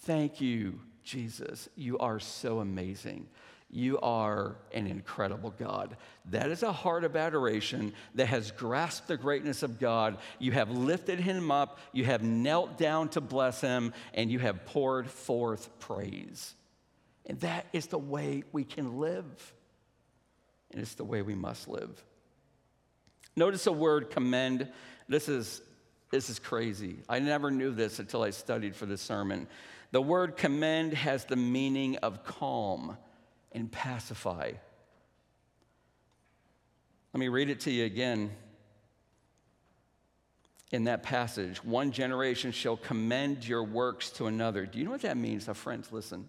Thank 0.04 0.40
you, 0.40 0.80
Jesus. 1.04 1.68
You 1.76 1.98
are 1.98 2.20
so 2.20 2.60
amazing. 2.60 3.28
You 3.70 4.00
are 4.00 4.56
an 4.74 4.88
incredible 4.88 5.54
God. 5.58 5.98
That 6.26 6.50
is 6.50 6.64
a 6.64 6.72
heart 6.72 7.04
of 7.04 7.16
adoration 7.16 7.94
that 8.14 8.28
has 8.28 8.52
grasped 8.52 9.08
the 9.08 9.18
greatness 9.18 9.64
of 9.64 9.80
God. 9.80 10.18
You 10.40 10.52
have 10.54 10.70
lifted 10.70 11.20
him 11.20 11.52
up, 11.52 11.80
you 11.92 12.06
have 12.06 12.24
knelt 12.24 12.78
down 12.78 13.10
to 13.10 13.22
bless 13.22 13.62
him, 13.62 13.94
and 14.14 14.32
you 14.32 14.40
have 14.40 14.66
poured 14.66 15.10
forth 15.10 15.70
praise. 15.80 16.54
And 17.26 17.40
that 17.42 17.66
is 17.74 17.88
the 17.88 17.98
way 17.98 18.44
we 18.52 18.64
can 18.64 19.00
live. 19.00 19.54
And 20.72 20.82
it's 20.82 20.96
the 20.96 21.04
way 21.04 21.22
we 21.22 21.36
must 21.36 21.68
live. 21.68 22.04
Notice 23.36 23.66
the 23.66 23.74
word 23.74 24.10
commend. 24.10 24.70
This 25.10 25.28
is, 25.28 25.62
this 26.12 26.30
is 26.30 26.40
crazy. 26.40 27.00
I 27.10 27.20
never 27.20 27.52
knew 27.52 27.72
this 27.72 28.00
until 28.00 28.24
I 28.24 28.30
studied 28.30 28.76
for 28.76 28.86
this 28.86 29.02
sermon. 29.02 29.48
The 29.92 30.02
word 30.02 30.38
commend 30.38 30.94
has 30.94 31.26
the 31.26 31.36
meaning 31.36 31.98
of 31.98 32.24
calm 32.24 32.98
and 33.56 33.72
pacify. 33.72 34.52
Let 37.14 37.20
me 37.20 37.30
read 37.30 37.50
it 37.50 37.62
to 37.62 37.72
you 37.72 37.86
again. 37.86 38.30
In 40.72 40.84
that 40.86 41.04
passage, 41.04 41.64
one 41.64 41.92
generation 41.92 42.52
shall 42.52 42.76
commend 42.76 43.48
your 43.48 43.64
works 43.64 44.10
to 44.12 44.26
another. 44.26 44.66
Do 44.66 44.78
you 44.78 44.84
know 44.84 44.92
what 44.92 45.04
that 45.04 45.16
means? 45.16 45.48
Now, 45.48 45.54
friends, 45.54 45.92
listen. 45.92 46.28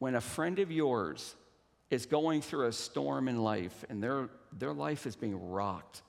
When 0.00 0.16
a 0.16 0.20
friend 0.20 0.58
of 0.58 0.72
yours 0.72 1.36
is 1.90 2.06
going 2.06 2.42
through 2.42 2.66
a 2.66 2.72
storm 2.72 3.28
in 3.28 3.38
life 3.42 3.84
and 3.88 4.02
their, 4.02 4.28
their 4.52 4.72
life 4.72 5.06
is 5.06 5.14
being 5.14 5.50
rocked, 5.50 6.02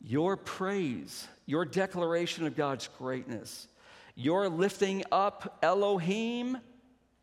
your 0.00 0.36
praise, 0.36 1.28
your 1.46 1.64
declaration 1.64 2.46
of 2.46 2.56
God's 2.56 2.88
greatness, 2.98 3.68
you're 4.14 4.48
lifting 4.48 5.04
up 5.10 5.58
Elohim 5.62 6.58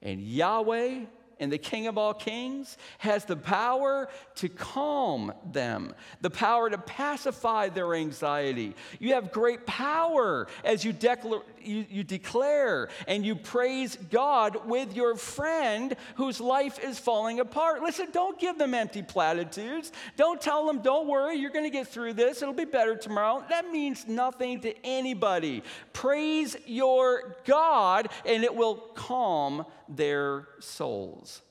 and 0.01 0.21
Yahweh 0.21 1.05
and 1.41 1.51
the 1.51 1.57
King 1.57 1.87
of 1.87 1.97
all 1.97 2.13
kings 2.13 2.77
has 2.99 3.25
the 3.25 3.35
power 3.35 4.09
to 4.35 4.47
calm 4.47 5.33
them, 5.51 5.93
the 6.21 6.29
power 6.29 6.69
to 6.69 6.77
pacify 6.77 7.67
their 7.67 7.95
anxiety. 7.95 8.75
You 8.99 9.15
have 9.15 9.31
great 9.31 9.65
power 9.65 10.47
as 10.63 10.85
you, 10.85 10.93
declare, 10.93 11.41
you, 11.65 11.85
you 11.89 12.03
declare 12.03 12.89
and 13.07 13.25
you 13.25 13.35
praise 13.35 13.97
God 14.09 14.67
with 14.67 14.95
your 14.95 15.15
friend 15.15 15.95
whose 16.15 16.39
life 16.39 16.79
is 16.83 16.99
falling 16.99 17.39
apart. 17.39 17.81
Listen, 17.81 18.07
don't 18.11 18.39
give 18.39 18.57
them 18.57 18.73
empty 18.73 19.01
platitudes. 19.01 19.91
Don't 20.17 20.41
tell 20.41 20.65
them, 20.65 20.81
don't 20.81 21.07
worry, 21.07 21.37
you're 21.37 21.51
going 21.51 21.65
to 21.65 21.71
get 21.71 21.87
through 21.87 22.13
this, 22.13 22.41
it'll 22.41 22.53
be 22.53 22.65
better 22.65 22.95
tomorrow. 22.95 23.43
That 23.49 23.71
means 23.71 24.07
nothing 24.07 24.61
to 24.61 24.73
anybody. 24.85 25.63
Praise 25.93 26.55
your 26.65 27.37
God, 27.45 28.09
and 28.25 28.43
it 28.43 28.55
will 28.55 28.75
calm 28.75 29.65
their 29.87 30.47
souls. 30.59 31.41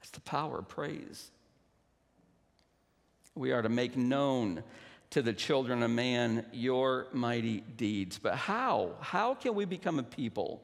That's 0.00 0.10
the 0.10 0.20
power 0.20 0.58
of 0.58 0.68
praise. 0.68 1.30
We 3.34 3.52
are 3.52 3.62
to 3.62 3.68
make 3.68 3.96
known 3.96 4.62
to 5.12 5.20
the 5.20 5.32
children 5.32 5.82
of 5.82 5.90
man 5.90 6.46
your 6.52 7.06
mighty 7.12 7.60
deeds. 7.76 8.18
But 8.18 8.34
how? 8.34 8.92
How 9.00 9.34
can 9.34 9.54
we 9.54 9.66
become 9.66 9.98
a 9.98 10.02
people 10.02 10.62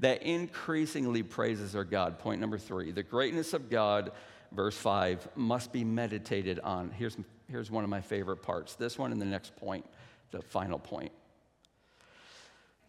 that 0.00 0.22
increasingly 0.22 1.22
praises 1.22 1.74
our 1.74 1.84
God? 1.84 2.18
Point 2.18 2.40
number 2.40 2.58
three 2.58 2.90
the 2.92 3.02
greatness 3.02 3.54
of 3.54 3.70
God, 3.70 4.12
verse 4.52 4.76
five, 4.76 5.26
must 5.34 5.72
be 5.72 5.82
meditated 5.82 6.60
on. 6.60 6.90
Here's, 6.90 7.16
here's 7.48 7.70
one 7.70 7.82
of 7.82 7.90
my 7.90 8.02
favorite 8.02 8.42
parts 8.42 8.74
this 8.74 8.98
one 8.98 9.12
and 9.12 9.20
the 9.20 9.26
next 9.26 9.56
point, 9.56 9.86
the 10.30 10.42
final 10.42 10.78
point. 10.78 11.12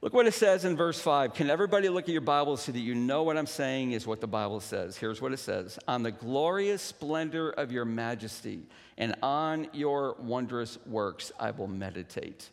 Look 0.02 0.14
what 0.14 0.26
it 0.26 0.34
says 0.34 0.66
in 0.66 0.76
verse 0.76 1.00
5. 1.00 1.36
Can 1.36 1.52
everybody 1.52 1.88
look 1.88 2.06
at 2.06 2.12
your 2.12 2.22
Bible 2.22 2.58
so 2.58 2.72
that 2.72 2.80
you 2.80 2.96
know 2.96 3.22
what 3.22 3.38
I'm 3.38 3.46
saying 3.46 3.92
is 3.92 4.08
what 4.08 4.20
the 4.20 4.28
Bible 4.28 4.60
says? 4.60 4.98
Here's 4.98 5.22
what 5.22 5.32
it 5.32 5.38
says 5.38 5.78
On 5.88 6.02
the 6.02 6.12
glorious 6.12 6.82
splendor 6.82 7.52
of 7.52 7.72
your 7.72 7.86
majesty 7.86 8.64
and 8.98 9.16
on 9.22 9.68
your 9.74 10.16
wondrous 10.20 10.80
works 10.88 11.32
I 11.40 11.52
will 11.52 11.68
meditate. 11.68 12.50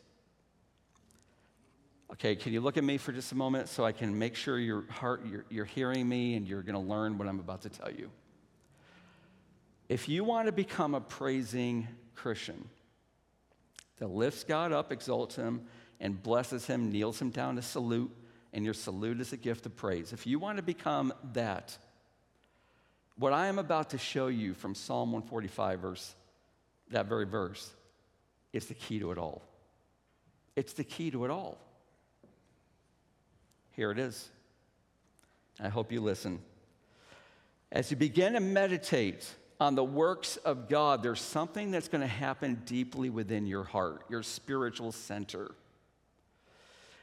Okay, 2.13 2.37
can 2.37 2.53
you 2.53 2.61
look 2.61 2.77
at 2.77 2.85
me 2.85 2.99
for 2.99 3.13
just 3.13 3.33
a 3.33 3.35
moment 3.35 3.69
so 3.69 3.85
I 3.85 3.93
can 3.93 4.19
make 4.19 4.35
sure 4.35 4.59
your 4.59 4.85
heart, 4.91 5.27
you're, 5.27 5.45
you're 5.51 5.67
hearing 5.67 6.09
me 6.09 6.35
and 6.35 6.47
you're 6.47 6.63
going 6.63 6.75
to 6.75 6.81
learn 6.81 7.19
what 7.19 7.29
I'm 7.29 7.39
about 7.39 7.63
to 7.63 7.69
tell 7.69 7.91
you? 7.91 8.11
If 9.89 10.09
you 10.09 10.23
want 10.25 10.47
to 10.47 10.53
become 10.53 10.95
a 10.95 11.01
praising 11.01 11.87
Christian 12.15 12.69
that 13.99 14.09
lifts 14.09 14.45
God 14.45 14.73
up, 14.73 14.93
exalts 14.93 15.37
Him, 15.37 15.63
and 16.01 16.23
blesses 16.23 16.67
him, 16.67 16.91
kneels 16.91 17.21
him 17.21 17.31
down 17.31 17.57
to 17.57 17.63
salute, 17.63 18.11
and 18.53 18.65
your 18.65 18.75
salute 18.75 19.21
is 19.21 19.33
a 19.33 19.37
gift 19.37 19.67
of 19.67 19.77
praise. 19.77 20.13
If 20.13 20.27
you 20.27 20.39
want 20.39 20.57
to 20.57 20.63
become 20.63 21.13
that, 21.33 21.77
what 23.17 23.33
I 23.33 23.49
am 23.49 23.59
about 23.59 23.91
to 23.91 23.99
show 23.99 24.29
you 24.29 24.55
from 24.55 24.75
Psalm 24.75 25.13
145, 25.13 25.81
verse, 25.81 26.15
that 26.91 27.07
very 27.07 27.27
verse, 27.27 27.73
is 28.53 28.67
the 28.67 28.75
key 28.75 29.01
to 29.01 29.11
it 29.13 29.19
all. 29.19 29.43
It's 30.57 30.73
the 30.73 30.85
key 30.85 31.11
to 31.11 31.25
it 31.25 31.31
all. 31.31 31.59
Here 33.73 33.91
it 33.91 33.99
is. 33.99 34.29
I 35.61 35.69
hope 35.69 35.93
you 35.93 36.01
listen. 36.01 36.41
As 37.71 37.91
you 37.91 37.97
begin 37.97 38.33
to 38.33 38.41
meditate 38.41 39.29
on 39.61 39.75
the 39.75 39.85
works 39.85 40.37
of 40.39 40.69
God, 40.69 41.03
there's 41.03 41.21
something 41.21 41.71
that's 41.71 41.89
going 41.89 42.01
to 42.01 42.07
happen 42.07 42.63
deeply 42.65 43.11
within 43.11 43.47
your 43.47 43.65
heart, 43.65 44.05
your 44.09 44.23
spiritual 44.23 44.93
center 44.93 45.51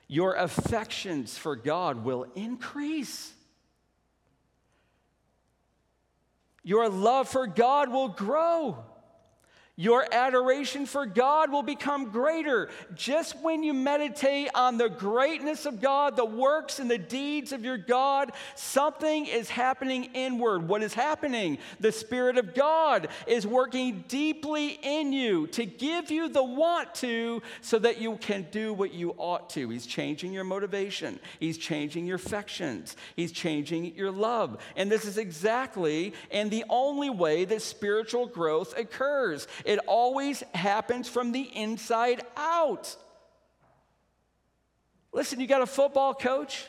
your 0.08 0.34
affections 0.36 1.38
for 1.38 1.56
God 1.56 2.04
will 2.04 2.28
increase. 2.36 3.34
Your 6.64 6.90
love 6.90 7.28
for 7.28 7.48
God 7.48 7.92
will 7.92 8.10
grow. 8.10 8.84
Your 9.78 10.08
adoration 10.10 10.86
for 10.86 11.06
God 11.06 11.52
will 11.52 11.62
become 11.62 12.10
greater 12.10 12.70
just 12.94 13.38
when 13.42 13.62
you 13.62 13.74
meditate 13.74 14.50
on 14.56 14.78
the 14.78 14.88
greatness 14.88 15.66
of 15.66 15.82
God, 15.82 16.16
the 16.16 16.24
works 16.24 16.80
and 16.80 16.90
the 16.90 16.98
deeds 16.98 17.52
of 17.52 17.66
your 17.66 17.78
God. 17.78 18.32
Something 18.56 19.26
is 19.26 19.50
happening 19.50 20.12
inward. 20.14 20.70
What 20.70 20.82
is 20.82 20.94
happening? 20.94 21.58
The 21.82 21.92
Spirit 21.92 22.38
of 22.38 22.54
God 22.54 23.10
is 23.28 23.46
working 23.46 24.06
deeply 24.08 24.80
in 24.82 25.12
you 25.12 25.48
to 25.48 25.66
give 25.66 26.10
you 26.10 26.30
the 26.30 26.44
want 26.44 26.96
to 26.96 27.42
so 27.60 27.78
that 27.80 28.00
you 28.00 28.16
can 28.16 28.48
do 28.52 28.74
what 28.74 28.94
you 28.94 29.14
ought 29.18 29.50
to. 29.52 29.70
He's 29.70 29.86
changing 29.86 30.32
your 30.32 30.46
motivation, 30.46 31.20
He's 31.42 31.58
changing 31.58 32.06
your 32.06 32.16
affections, 32.16 32.96
He's 33.18 33.34
changing 33.34 33.94
your 33.98 34.12
love. 34.12 34.58
And 34.78 34.90
this 34.90 35.04
is 35.04 35.18
exactly 35.18 36.14
and 36.32 36.50
the 36.50 36.64
only 36.70 37.10
way 37.10 37.44
that 37.44 37.62
spiritual 37.62 38.28
growth 38.28 38.78
occurs. 38.78 39.50
It 39.66 39.80
always 39.88 40.44
happens 40.54 41.10
from 41.10 41.32
the 41.32 41.42
inside 41.42 42.22
out. 42.38 42.96
Listen, 45.12 45.40
you 45.40 45.48
got 45.48 45.64
a 45.64 45.66
football 45.66 46.14
coach, 46.14 46.68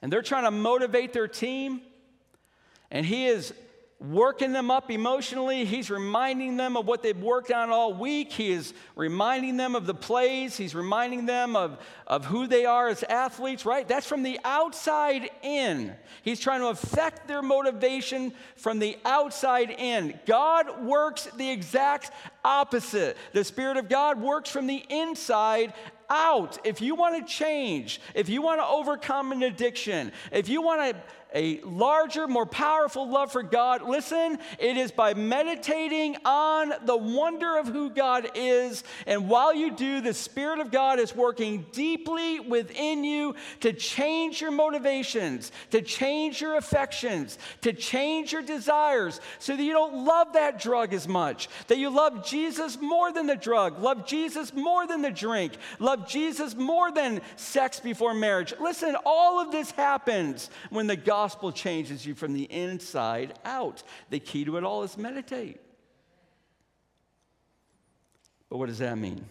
and 0.00 0.10
they're 0.10 0.22
trying 0.22 0.44
to 0.44 0.50
motivate 0.50 1.12
their 1.12 1.28
team, 1.28 1.82
and 2.90 3.04
he 3.04 3.26
is 3.26 3.52
working 4.10 4.52
them 4.52 4.70
up 4.70 4.90
emotionally. 4.90 5.64
He's 5.64 5.90
reminding 5.90 6.56
them 6.56 6.76
of 6.76 6.86
what 6.86 7.02
they've 7.02 7.16
worked 7.16 7.52
on 7.52 7.70
all 7.70 7.94
week. 7.94 8.32
He 8.32 8.50
is 8.50 8.74
reminding 8.96 9.56
them 9.56 9.76
of 9.76 9.86
the 9.86 9.94
plays. 9.94 10.56
He's 10.56 10.74
reminding 10.74 11.26
them 11.26 11.54
of, 11.54 11.78
of 12.06 12.24
who 12.24 12.46
they 12.46 12.64
are 12.64 12.88
as 12.88 13.04
athletes, 13.04 13.64
right? 13.64 13.86
That's 13.86 14.06
from 14.06 14.22
the 14.22 14.40
outside 14.44 15.30
in. 15.42 15.94
He's 16.22 16.40
trying 16.40 16.60
to 16.60 16.68
affect 16.68 17.28
their 17.28 17.42
motivation 17.42 18.32
from 18.56 18.80
the 18.80 18.98
outside 19.04 19.70
in. 19.70 20.18
God 20.26 20.84
works 20.84 21.28
the 21.36 21.50
exact 21.50 22.10
opposite. 22.44 23.16
The 23.32 23.44
Spirit 23.44 23.76
of 23.76 23.88
God 23.88 24.20
works 24.20 24.50
from 24.50 24.66
the 24.66 24.84
inside 24.88 25.74
out. 26.10 26.58
If 26.64 26.80
you 26.80 26.94
want 26.94 27.26
to 27.26 27.32
change, 27.32 28.00
if 28.14 28.28
you 28.28 28.42
want 28.42 28.60
to 28.60 28.66
overcome 28.66 29.32
an 29.32 29.42
addiction, 29.42 30.12
if 30.30 30.48
you 30.48 30.62
want 30.62 30.96
to 30.96 31.02
a 31.34 31.60
larger, 31.60 32.28
more 32.28 32.46
powerful 32.46 33.08
love 33.08 33.32
for 33.32 33.42
God, 33.42 33.82
listen, 33.82 34.38
it 34.58 34.76
is 34.76 34.92
by 34.92 35.14
meditating 35.14 36.16
on 36.24 36.72
the 36.84 36.96
wonder 36.96 37.56
of 37.56 37.68
who 37.68 37.90
God 37.90 38.30
is. 38.34 38.84
And 39.06 39.28
while 39.28 39.54
you 39.54 39.74
do, 39.74 40.00
the 40.00 40.14
Spirit 40.14 40.60
of 40.60 40.70
God 40.70 40.98
is 40.98 41.14
working 41.14 41.66
deeply 41.72 42.40
within 42.40 43.04
you 43.04 43.34
to 43.60 43.72
change 43.72 44.40
your 44.40 44.50
motivations, 44.50 45.52
to 45.70 45.80
change 45.80 46.40
your 46.40 46.56
affections, 46.56 47.38
to 47.62 47.72
change 47.72 48.32
your 48.32 48.42
desires, 48.42 49.20
so 49.38 49.56
that 49.56 49.62
you 49.62 49.72
don't 49.72 50.04
love 50.04 50.34
that 50.34 50.60
drug 50.60 50.92
as 50.92 51.08
much, 51.08 51.48
that 51.68 51.78
you 51.78 51.90
love 51.90 52.26
Jesus 52.26 52.80
more 52.80 53.12
than 53.12 53.26
the 53.26 53.36
drug, 53.36 53.78
love 53.80 54.06
Jesus 54.06 54.52
more 54.52 54.86
than 54.86 55.02
the 55.02 55.10
drink, 55.10 55.54
love 55.78 55.91
Jesus 55.96 56.54
more 56.54 56.90
than 56.90 57.20
sex 57.36 57.80
before 57.80 58.14
marriage. 58.14 58.54
Listen, 58.60 58.96
all 59.04 59.40
of 59.40 59.52
this 59.52 59.70
happens 59.70 60.50
when 60.70 60.86
the 60.86 60.96
gospel 60.96 61.52
changes 61.52 62.04
you 62.04 62.14
from 62.14 62.32
the 62.32 62.44
inside 62.44 63.34
out. 63.44 63.82
The 64.10 64.18
key 64.18 64.44
to 64.44 64.56
it 64.56 64.64
all 64.64 64.82
is 64.82 64.96
meditate. 64.96 65.60
But 68.48 68.58
what 68.58 68.66
does 68.66 68.78
that 68.78 68.98
mean? 68.98 69.24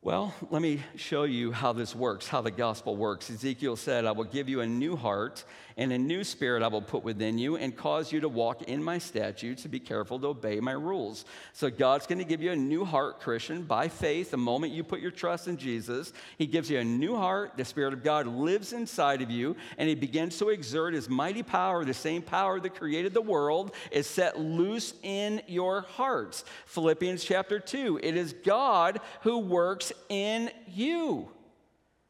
Well, 0.00 0.32
let 0.50 0.62
me 0.62 0.80
show 0.96 1.24
you 1.24 1.52
how 1.52 1.72
this 1.72 1.94
works, 1.94 2.28
how 2.28 2.40
the 2.40 2.50
gospel 2.50 2.96
works. 2.96 3.30
Ezekiel 3.30 3.76
said, 3.76 4.04
I 4.04 4.12
will 4.12 4.24
give 4.24 4.48
you 4.48 4.60
a 4.60 4.66
new 4.66 4.94
heart 4.94 5.44
and 5.78 5.92
a 5.92 5.98
new 5.98 6.24
spirit 6.24 6.62
I 6.62 6.66
will 6.66 6.82
put 6.82 7.04
within 7.04 7.38
you 7.38 7.56
and 7.56 7.74
cause 7.74 8.12
you 8.12 8.20
to 8.20 8.28
walk 8.28 8.62
in 8.62 8.82
my 8.82 8.98
statutes 8.98 9.62
to 9.62 9.68
be 9.68 9.78
careful 9.78 10.18
to 10.18 10.26
obey 10.26 10.58
my 10.58 10.72
rules. 10.72 11.24
So 11.52 11.70
God's 11.70 12.06
going 12.06 12.18
to 12.18 12.24
give 12.24 12.42
you 12.42 12.50
a 12.50 12.56
new 12.56 12.84
heart, 12.84 13.20
Christian, 13.20 13.62
by 13.62 13.86
faith. 13.86 14.32
The 14.32 14.36
moment 14.36 14.72
you 14.72 14.82
put 14.82 15.00
your 15.00 15.12
trust 15.12 15.46
in 15.46 15.56
Jesus, 15.56 16.12
He 16.36 16.46
gives 16.46 16.68
you 16.68 16.80
a 16.80 16.84
new 16.84 17.16
heart. 17.16 17.52
The 17.56 17.64
Spirit 17.64 17.94
of 17.94 18.02
God 18.02 18.26
lives 18.26 18.72
inside 18.72 19.22
of 19.22 19.30
you, 19.30 19.56
and 19.78 19.88
He 19.88 19.94
begins 19.94 20.36
to 20.38 20.48
exert 20.48 20.94
His 20.94 21.08
mighty 21.08 21.44
power. 21.44 21.84
The 21.84 21.94
same 21.94 22.22
power 22.22 22.58
that 22.58 22.74
created 22.74 23.14
the 23.14 23.22
world 23.22 23.72
is 23.92 24.08
set 24.08 24.38
loose 24.38 24.94
in 25.04 25.40
your 25.46 25.82
hearts. 25.82 26.44
Philippians 26.66 27.22
chapter 27.22 27.60
2 27.60 28.00
it 28.02 28.16
is 28.16 28.34
God 28.44 29.00
who 29.22 29.38
works 29.38 29.92
in 30.08 30.50
you. 30.66 31.28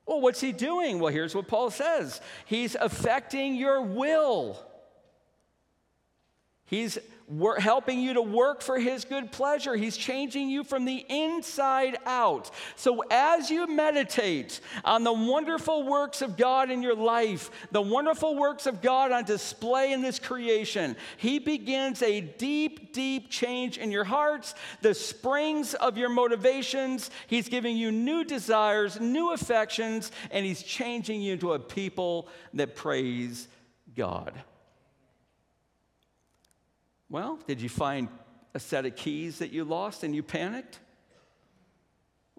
Well, 0.09 0.23
what's 0.23 0.41
he 0.41 0.53
doing? 0.53 0.99
Well, 0.99 1.13
here's 1.13 1.35
what 1.35 1.47
Paul 1.47 1.71
says 1.71 2.21
He's 2.47 2.75
affecting 2.75 3.55
your 3.55 3.83
will. 3.83 4.68
He's 6.69 6.99
wor- 7.27 7.59
helping 7.59 7.99
you 7.99 8.13
to 8.15 8.23
work 8.23 8.61
for 8.61 8.79
His 8.79 9.07
good 9.07 9.33
pleasure. 9.33 9.75
He's 9.75 9.97
changing 9.97 10.51
you 10.51 10.65
from 10.65 10.85
the 10.85 11.05
inside 11.09 11.97
out. 12.05 12.51
So, 12.77 13.03
as 13.11 13.51
you 13.51 13.67
meditate 13.67 14.61
on 14.85 15.03
the 15.03 15.13
wonderful 15.13 15.85
works 15.85 16.21
of 16.21 16.37
God 16.37 16.71
in 16.71 16.83
your 16.83 16.95
life, 16.95 17.51
the 17.71 17.81
wonderful 17.81 18.37
works 18.37 18.67
of 18.67 18.83
God 18.83 19.13
on 19.13 19.25
display 19.25 19.93
in 19.93 20.03
this 20.03 20.19
creation, 20.19 20.95
He 21.17 21.39
begins 21.39 22.03
a 22.03 22.21
deep, 22.21 22.93
deep 22.93 23.31
change 23.31 23.79
in 23.79 23.91
your 23.91 24.05
hearts, 24.05 24.55
the 24.83 24.95
springs 24.95 25.73
of 25.73 25.97
your 25.97 26.11
motivations. 26.11 27.11
He's 27.29 27.49
giving 27.49 27.79
you 27.79 27.91
new 27.91 28.25
desires, 28.25 29.01
new 29.01 29.33
affections, 29.33 30.13
and 30.31 30.45
He's 30.45 30.63
changing 30.63 31.23
you 31.23 31.33
into 31.33 31.55
a 31.55 31.59
people 31.59 32.29
that 32.53 32.77
praise 32.77 33.49
God. 33.97 34.35
Well, 37.11 37.39
did 37.47 37.61
you 37.61 37.69
find 37.69 38.09
a 38.55 38.61
set 38.61 38.85
of 38.85 38.97
keys 38.97 39.39
that 39.39 39.51
you 39.51 39.65
lost 39.65 40.05
and 40.05 40.15
you 40.15 40.23
panicked? 40.23 40.81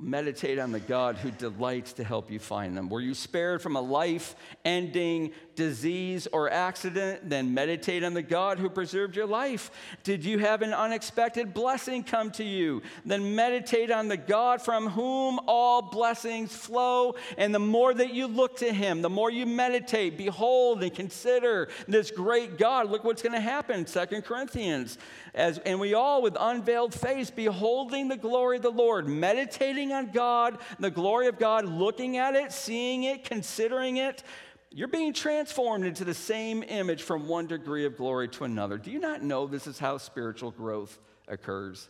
Meditate 0.02 0.60
on 0.60 0.72
the 0.72 0.80
God 0.80 1.18
who 1.18 1.30
delights 1.32 1.94
to 1.94 2.04
help 2.04 2.32
you 2.32 2.40
find 2.40 2.78
them. 2.78 2.90
Were 2.90 3.02
you 3.02 3.14
spared 3.14 3.62
from 3.62 3.76
a 3.76 3.82
life 3.82 4.36
ending 4.64 5.32
disease 5.56 6.26
or 6.32 6.50
accident? 6.50 7.30
Then 7.30 7.54
meditate 7.54 8.04
on 8.04 8.14
the 8.14 8.22
God 8.22 8.60
who 8.60 8.70
preserved 8.70 9.18
your 9.18 9.26
life. 9.26 9.72
Did 10.04 10.24
you 10.24 10.40
have 10.40 10.62
an 10.62 10.74
unexpected 10.74 11.54
blessing 11.54 12.04
come 12.04 12.32
to 12.32 12.46
you? 12.46 12.82
Then 13.06 13.36
meditate 13.36 13.92
on 13.92 14.08
the 14.08 14.16
God 14.18 14.62
from 14.62 14.88
whom 14.88 15.40
all 15.48 15.82
blessings 15.82 16.56
flow. 16.56 17.16
And 17.38 17.54
the 17.54 17.60
more 17.60 17.94
that 17.94 18.14
you 18.14 18.28
look 18.28 18.58
to 18.60 18.72
Him, 18.72 19.02
the 19.02 19.10
more 19.10 19.30
you 19.30 19.46
meditate, 19.46 20.18
behold, 20.18 20.82
and 20.82 20.94
consider 20.94 21.68
this 21.88 22.10
great 22.10 22.58
God. 22.58 22.90
Look 22.90 23.04
what's 23.04 23.22
going 23.22 23.34
to 23.34 23.42
happen. 23.42 23.86
Second 23.86 24.24
Corinthians. 24.24 24.98
As, 25.36 25.60
and 25.60 25.80
we 25.80 25.94
all, 25.94 26.22
with 26.22 26.36
unveiled 26.40 26.94
face, 26.94 27.30
beholding 27.30 28.08
the 28.08 28.18
glory 28.18 28.58
of 28.58 28.64
the 28.64 28.72
Lord, 28.72 29.08
meditating 29.08 29.89
on 29.94 30.12
God, 30.12 30.60
the 30.80 30.92
glory 30.92 31.28
of 31.28 31.40
God, 31.40 31.66
looking 31.66 32.18
at 32.18 32.36
it, 32.36 32.52
seeing 32.52 33.04
it, 33.04 33.24
considering 33.24 33.98
it, 33.98 34.24
you're 34.72 34.88
being 34.88 35.14
transformed 35.14 35.86
into 35.86 36.06
the 36.06 36.14
same 36.14 36.64
image 36.64 37.02
from 37.02 37.28
one 37.28 37.48
degree 37.48 37.86
of 37.86 37.98
glory 37.98 38.28
to 38.30 38.44
another. 38.44 38.78
Do 38.78 38.92
you 38.92 39.00
not 39.00 39.24
know 39.24 39.48
this 39.48 39.66
is 39.66 39.80
how 39.80 39.98
spiritual 39.98 40.52
growth 40.52 41.00
occurs? 41.28 41.88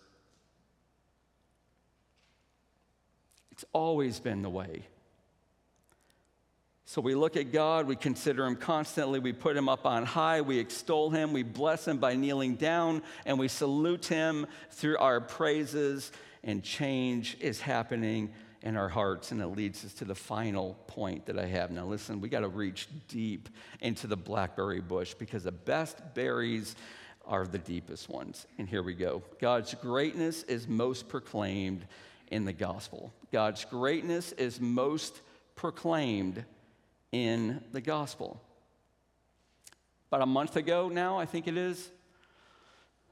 It's 3.51 3.65
always 3.73 4.19
been 4.21 4.41
the 4.41 4.49
way. 4.49 4.83
So 6.85 7.01
we 7.01 7.13
look 7.13 7.38
at 7.38 7.51
God, 7.51 7.85
we 7.85 7.95
consider 7.95 8.47
Him 8.47 8.55
constantly, 8.55 9.19
we 9.19 9.33
put 9.33 9.55
Him 9.55 9.69
up 9.69 9.85
on 9.85 10.05
high, 10.05 10.41
we 10.41 10.57
extol 10.57 11.12
Him, 11.12 11.33
we 11.33 11.43
bless 11.43 11.88
Him 11.88 11.97
by 11.97 12.15
kneeling 12.15 12.55
down, 12.55 13.03
and 13.27 13.38
we 13.38 13.47
salute 13.47 14.05
Him 14.05 14.47
through 14.71 14.97
our 14.97 15.21
praises 15.21 16.12
and 16.43 16.63
change 16.63 17.38
is 17.39 17.62
happening 17.62 18.34
in 18.62 18.75
our 18.75 18.89
hearts, 18.89 19.32
and 19.32 19.41
it 19.41 19.47
leads 19.47 19.86
us 19.86 19.93
to 19.93 20.06
the 20.06 20.15
final 20.15 20.78
point 20.88 21.25
that 21.28 21.39
I 21.39 21.45
have. 21.45 21.71
Now, 21.71 21.86
listen, 21.86 22.19
we 22.19 22.28
got 22.28 22.41
to 22.41 22.49
reach 22.49 22.88
deep 23.08 23.49
into 23.80 24.08
the 24.08 24.17
blackberry 24.17 24.82
bush 24.82 25.13
because 25.13 25.43
the 25.43 25.52
best 25.52 26.02
berries 26.13 26.75
are 27.25 27.47
the 27.47 27.58
deepest 27.58 28.10
ones. 28.10 28.47
And 28.58 28.67
here 28.67 28.84
we 28.84 28.93
go 28.95 29.23
God's 29.39 29.73
greatness 29.75 30.43
is 30.43 30.67
most 30.67 31.08
proclaimed 31.08 31.86
in 32.32 32.45
the 32.45 32.54
gospel. 32.54 33.13
God's 33.32 33.63
greatness 33.65 34.34
is 34.34 34.60
most 34.60 35.21
proclaimed 35.56 36.43
in 37.12 37.63
the 37.71 37.82
gospel. 37.82 38.41
About 40.12 40.23
a 40.23 40.28
month 40.28 40.56
ago 40.56 40.89
now, 40.89 41.19
I 41.19 41.25
think 41.25 41.47
it 41.47 41.56
is, 41.56 41.89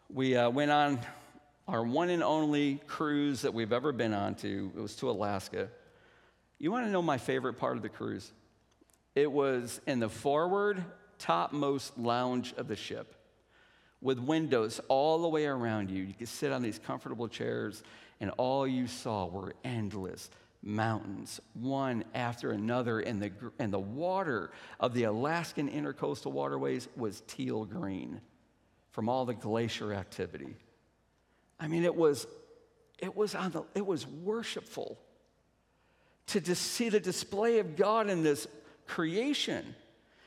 we 0.09 0.35
uh, 0.35 0.49
went 0.49 0.71
on 0.71 0.99
our 1.67 1.83
one 1.83 2.09
and 2.09 2.23
only 2.23 2.81
cruise 2.87 3.41
that 3.41 3.53
we've 3.53 3.73
ever 3.73 3.91
been 3.91 4.13
on 4.13 4.35
to. 4.35 4.71
It 4.75 4.79
was 4.79 4.95
to 4.97 5.09
Alaska. 5.09 5.69
You 6.59 6.71
want 6.71 6.85
to 6.85 6.91
know 6.91 7.01
my 7.01 7.17
favorite 7.17 7.55
part 7.55 7.75
of 7.75 7.83
the 7.83 7.89
cruise? 7.89 8.31
It 9.15 9.31
was 9.31 9.81
in 9.85 9.99
the 9.99 10.09
forward 10.09 10.83
topmost 11.19 11.97
lounge 11.97 12.53
of 12.57 12.67
the 12.67 12.75
ship 12.75 13.15
with 14.01 14.19
windows 14.19 14.79
all 14.87 15.21
the 15.21 15.27
way 15.27 15.45
around 15.45 15.89
you. 15.89 16.03
You 16.03 16.13
could 16.13 16.27
sit 16.27 16.51
on 16.51 16.61
these 16.61 16.79
comfortable 16.79 17.27
chairs, 17.27 17.83
and 18.19 18.31
all 18.37 18.67
you 18.67 18.87
saw 18.87 19.25
were 19.25 19.53
endless 19.63 20.29
mountains, 20.63 21.39
one 21.53 22.03
after 22.13 22.51
another, 22.51 22.99
and 22.99 23.21
the, 23.21 23.31
and 23.59 23.71
the 23.71 23.79
water 23.79 24.51
of 24.79 24.93
the 24.93 25.03
Alaskan 25.03 25.69
intercoastal 25.69 26.31
waterways 26.31 26.87
was 26.95 27.23
teal 27.27 27.65
green 27.65 28.21
from 28.91 29.09
all 29.09 29.25
the 29.25 29.33
glacier 29.33 29.93
activity. 29.93 30.55
I 31.59 31.67
mean, 31.67 31.83
it 31.83 31.95
was, 31.95 32.27
it 32.99 33.15
was, 33.15 33.35
on 33.35 33.51
the, 33.51 33.63
it 33.75 33.85
was 33.85 34.05
worshipful 34.05 34.97
to 36.27 36.41
just 36.41 36.61
see 36.61 36.89
the 36.89 36.99
display 36.99 37.59
of 37.59 37.75
God 37.75 38.09
in 38.09 38.23
this 38.23 38.47
creation. 38.85 39.75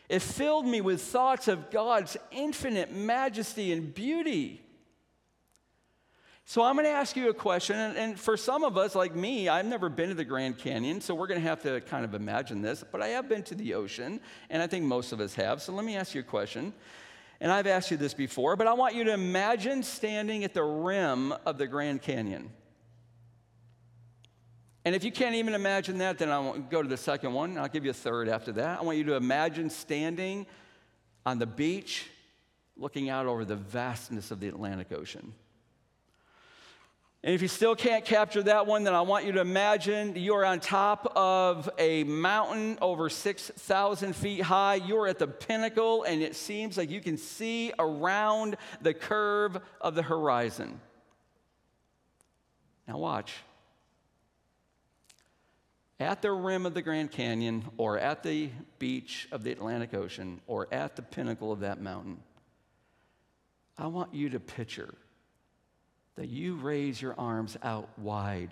It 0.08 0.22
filled 0.22 0.66
me 0.66 0.80
with 0.80 1.00
thoughts 1.00 1.46
of 1.46 1.70
God's 1.70 2.16
infinite 2.30 2.92
majesty 2.92 3.72
and 3.72 3.94
beauty. 3.94 4.60
So 6.46 6.64
I'm 6.64 6.74
going 6.74 6.84
to 6.84 6.90
ask 6.90 7.14
you 7.14 7.30
a 7.30 7.34
question, 7.34 7.76
and, 7.76 7.96
and, 7.96 8.18
for 8.18 8.36
some 8.36 8.64
of 8.64 8.76
us, 8.76 8.96
like 8.96 9.14
me, 9.14 9.48
I've 9.48 9.66
never 9.66 9.88
been 9.88 10.08
to 10.08 10.16
the 10.16 10.24
Grand 10.24 10.58
Canyon, 10.58 11.00
so 11.00 11.14
we're 11.14 11.28
going 11.28 11.40
to 11.40 11.46
have 11.46 11.62
to 11.62 11.80
kind 11.82 12.04
of 12.04 12.12
imagine 12.12 12.60
this, 12.60 12.82
but 12.90 13.00
I 13.00 13.08
have 13.08 13.28
been 13.28 13.44
to 13.44 13.54
the 13.54 13.74
ocean, 13.74 14.18
and 14.48 14.60
I 14.60 14.66
think 14.66 14.84
most 14.84 15.12
of 15.12 15.20
us 15.20 15.32
have. 15.36 15.62
So 15.62 15.72
let 15.72 15.84
me 15.84 15.94
ask 15.94 16.12
you 16.12 16.22
a 16.22 16.24
question. 16.24 16.72
And 17.40 17.50
I've 17.50 17.66
asked 17.66 17.90
you 17.90 17.96
this 17.96 18.12
before, 18.12 18.54
but 18.56 18.66
I 18.66 18.74
want 18.74 18.94
you 18.94 19.04
to 19.04 19.12
imagine 19.12 19.82
standing 19.82 20.44
at 20.44 20.52
the 20.52 20.62
rim 20.62 21.32
of 21.46 21.56
the 21.56 21.66
Grand 21.66 22.02
Canyon. 22.02 22.50
And 24.84 24.94
if 24.94 25.04
you 25.04 25.12
can't 25.12 25.34
even 25.34 25.54
imagine 25.54 25.98
that, 25.98 26.18
then 26.18 26.30
I 26.30 26.38
won't 26.38 26.70
go 26.70 26.82
to 26.82 26.88
the 26.88 26.96
second 26.96 27.32
one. 27.32 27.58
I'll 27.58 27.68
give 27.68 27.84
you 27.84 27.90
a 27.90 27.94
third 27.94 28.28
after 28.28 28.52
that. 28.52 28.80
I 28.80 28.82
want 28.82 28.98
you 28.98 29.04
to 29.04 29.14
imagine 29.14 29.70
standing 29.70 30.46
on 31.26 31.38
the 31.38 31.46
beach 31.46 32.06
looking 32.76 33.10
out 33.10 33.26
over 33.26 33.44
the 33.44 33.56
vastness 33.56 34.30
of 34.30 34.40
the 34.40 34.48
Atlantic 34.48 34.90
Ocean. 34.92 35.34
And 37.22 37.34
if 37.34 37.42
you 37.42 37.48
still 37.48 37.76
can't 37.76 38.04
capture 38.04 38.42
that 38.44 38.66
one, 38.66 38.84
then 38.84 38.94
I 38.94 39.02
want 39.02 39.26
you 39.26 39.32
to 39.32 39.40
imagine 39.40 40.16
you 40.16 40.34
are 40.34 40.44
on 40.44 40.58
top 40.58 41.12
of 41.14 41.68
a 41.78 42.02
mountain 42.04 42.78
over 42.80 43.10
6,000 43.10 44.16
feet 44.16 44.40
high. 44.40 44.76
You're 44.76 45.06
at 45.06 45.18
the 45.18 45.26
pinnacle, 45.26 46.04
and 46.04 46.22
it 46.22 46.34
seems 46.34 46.78
like 46.78 46.90
you 46.90 47.02
can 47.02 47.18
see 47.18 47.74
around 47.78 48.56
the 48.80 48.94
curve 48.94 49.58
of 49.82 49.94
the 49.94 50.02
horizon. 50.02 50.80
Now, 52.88 52.96
watch. 52.96 53.34
At 55.98 56.22
the 56.22 56.32
rim 56.32 56.64
of 56.64 56.72
the 56.72 56.80
Grand 56.80 57.10
Canyon, 57.10 57.64
or 57.76 57.98
at 57.98 58.22
the 58.22 58.48
beach 58.78 59.28
of 59.30 59.44
the 59.44 59.52
Atlantic 59.52 59.92
Ocean, 59.92 60.40
or 60.46 60.68
at 60.72 60.96
the 60.96 61.02
pinnacle 61.02 61.52
of 61.52 61.60
that 61.60 61.82
mountain, 61.82 62.22
I 63.76 63.88
want 63.88 64.14
you 64.14 64.30
to 64.30 64.40
picture 64.40 64.94
that 66.16 66.28
you 66.28 66.56
raise 66.56 67.00
your 67.00 67.14
arms 67.18 67.56
out 67.62 67.88
wide 67.98 68.50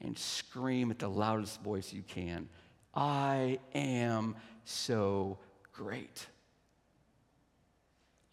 and 0.00 0.16
scream 0.16 0.90
at 0.90 0.98
the 0.98 1.08
loudest 1.08 1.62
voice 1.62 1.92
you 1.92 2.02
can 2.02 2.48
I 2.94 3.58
am 3.74 4.36
so 4.64 5.38
great. 5.72 6.26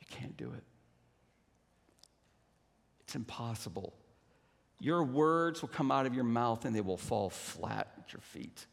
You 0.01 0.07
can't 0.09 0.35
do 0.37 0.51
it, 0.55 0.63
it's 3.01 3.15
impossible. 3.15 3.93
Your 4.81 5.03
words 5.03 5.61
will 5.61 5.69
come 5.69 5.91
out 5.91 6.05
of 6.05 6.13
your 6.13 6.23
mouth 6.23 6.63
and 6.63 6.73
they 6.73 6.81
will 6.81 6.97
fall 6.97 7.29
flat 7.29 7.91
at 7.97 8.13
your 8.13 8.21
feet. 8.21 8.65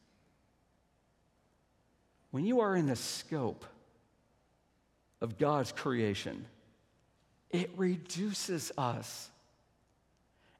When 2.31 2.45
you 2.45 2.61
are 2.61 2.77
in 2.77 2.87
the 2.87 2.95
scope 2.95 3.65
of 5.21 5.37
God's 5.37 5.73
creation, 5.73 6.47
it 7.51 7.71
reduces 7.77 8.71
us 8.79 9.31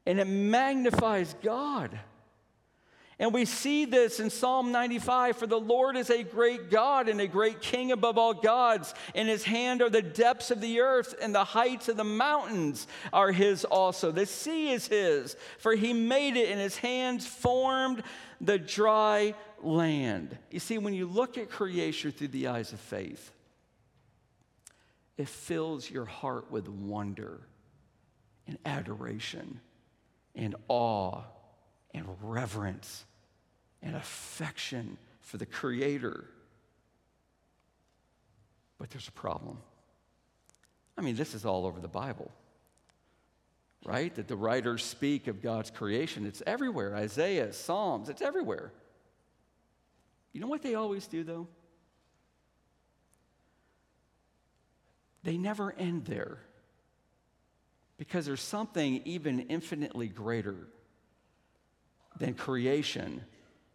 and 0.07 0.21
it 0.21 0.27
magnifies 0.27 1.35
God. 1.43 1.99
And 3.19 3.33
we 3.33 3.47
see 3.47 3.87
this 3.87 4.21
in 4.21 4.29
Psalm 4.29 4.73
95 4.73 5.39
For 5.39 5.47
the 5.47 5.59
Lord 5.59 5.97
is 5.97 6.11
a 6.11 6.23
great 6.23 6.71
God 6.71 7.09
and 7.09 7.21
a 7.21 7.27
great 7.27 7.63
King 7.63 7.91
above 7.91 8.19
all 8.19 8.35
gods. 8.35 8.95
In 9.15 9.27
his 9.27 9.43
hand 9.43 9.81
are 9.81 9.89
the 9.89 10.03
depths 10.03 10.51
of 10.51 10.61
the 10.61 10.81
earth, 10.81 11.15
and 11.21 11.35
the 11.35 11.45
heights 11.45 11.89
of 11.89 11.97
the 11.97 12.05
mountains 12.05 12.87
are 13.15 13.33
his 13.33 13.65
also. 13.65 14.13
The 14.13 14.27
sea 14.27 14.71
is 14.71 14.89
his, 14.89 15.35
for 15.59 15.75
he 15.75 15.95
made 15.95 16.37
it, 16.37 16.51
and 16.51 16.61
his 16.61 16.77
hands 16.77 17.27
formed 17.27 18.03
the 18.41 18.59
dry 18.59 19.35
land. 19.63 20.37
You 20.51 20.61
see, 20.61 20.77
when 20.77 20.93
you 20.93 21.07
look 21.07 21.39
at 21.39 21.49
creation 21.49 22.13
through 22.13 22.29
the 22.29 22.49
eyes 22.49 22.75
of 22.75 22.81
faith, 22.81 23.33
it 25.17 25.29
fills 25.29 25.91
your 25.91 26.05
heart 26.05 26.51
with 26.51 26.69
wonder 26.69 27.41
and 28.47 28.59
adoration 28.67 29.61
and 30.37 30.55
awe 30.69 31.23
and 31.95 32.07
reverence 32.21 33.05
and 33.83 33.97
affection 33.97 34.99
for 35.21 35.39
the 35.39 35.47
Creator. 35.47 36.27
But 38.79 38.91
there's 38.91 39.09
a 39.09 39.13
problem. 39.13 39.59
I 40.99 41.01
mean, 41.01 41.17
this 41.17 41.35
is 41.35 41.45
all 41.45 41.67
over 41.67 41.81
the 41.81 41.89
Bible, 41.89 42.31
right? 43.85 44.15
That 44.15 44.29
the 44.29 44.37
writers 44.37 44.85
speak 44.85 45.27
of 45.27 45.43
God's 45.43 45.71
creation. 45.71 46.27
It's 46.27 46.43
everywhere 46.47 46.95
Isaiah, 46.95 47.53
Psalms, 47.53 48.09
it's 48.09 48.23
everywhere. 48.23 48.73
You 50.33 50.41
know 50.41 50.49
what 50.49 50.63
they 50.63 50.75
always 50.75 51.07
do, 51.07 51.25
though? 51.25 51.49
They 55.23 55.39
never 55.39 55.73
end 55.73 56.05
there 56.05 56.39
because 57.99 58.27
there's 58.27 58.41
something 58.41 59.03
even 59.05 59.41
infinitely 59.41 60.09
greater 60.09 60.69
than 62.19 62.35
creation 62.35 63.23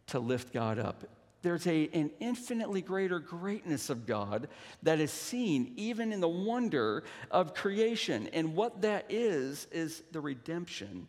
to 0.08 0.20
lift 0.20 0.54
God 0.54 0.80
up. 0.80 1.04
There's 1.42 1.66
a, 1.66 1.90
an 1.94 2.12
infinitely 2.20 2.82
greater 2.82 3.20
greatness 3.20 3.90
of 3.90 4.06
God 4.06 4.48
that 4.84 5.00
is 5.00 5.12
seen 5.12 5.74
even 5.76 6.14
in 6.14 6.20
the 6.20 6.30
wonder 6.30 7.04
of 7.32 7.56
creation. 7.56 8.30
And 8.32 8.56
what 8.56 8.84
that 8.84 9.06
is, 9.10 9.68
is 9.72 10.04
the 10.12 10.22
redemption 10.22 11.08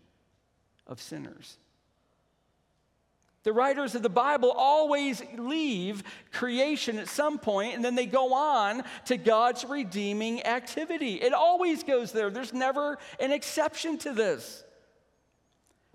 of 0.86 1.00
sinners. 1.00 1.58
The 3.44 3.52
writers 3.52 3.94
of 3.94 4.02
the 4.02 4.08
Bible 4.08 4.52
always 4.52 5.22
leave 5.36 6.04
creation 6.30 6.98
at 6.98 7.08
some 7.08 7.38
point 7.38 7.74
and 7.74 7.84
then 7.84 7.96
they 7.96 8.06
go 8.06 8.34
on 8.34 8.84
to 9.06 9.16
God's 9.16 9.64
redeeming 9.64 10.44
activity. 10.44 11.14
It 11.14 11.32
always 11.32 11.82
goes 11.82 12.12
there. 12.12 12.30
There's 12.30 12.52
never 12.52 12.98
an 13.18 13.32
exception 13.32 13.98
to 13.98 14.12
this. 14.12 14.64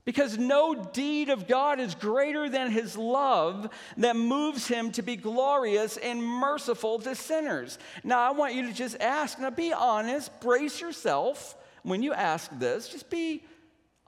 Because 0.03 0.38
no 0.38 0.73
deed 0.73 1.29
of 1.29 1.47
God 1.47 1.81
is 1.81 1.93
greater 1.93 2.49
than 2.49 2.71
his 2.71 2.97
love 2.97 3.69
that 3.97 4.15
moves 4.15 4.65
him 4.65 4.91
to 4.93 5.01
be 5.01 5.17
glorious 5.17 5.97
and 5.97 6.23
merciful 6.23 6.99
to 6.99 7.13
sinners. 7.13 7.77
Now, 8.05 8.21
I 8.21 8.31
want 8.31 8.55
you 8.55 8.67
to 8.67 8.73
just 8.73 8.95
ask, 9.01 9.38
now 9.38 9.49
be 9.49 9.73
honest, 9.73 10.31
brace 10.39 10.79
yourself 10.79 11.57
when 11.83 12.03
you 12.03 12.13
ask 12.13 12.49
this, 12.57 12.88
just 12.88 13.10
be 13.10 13.43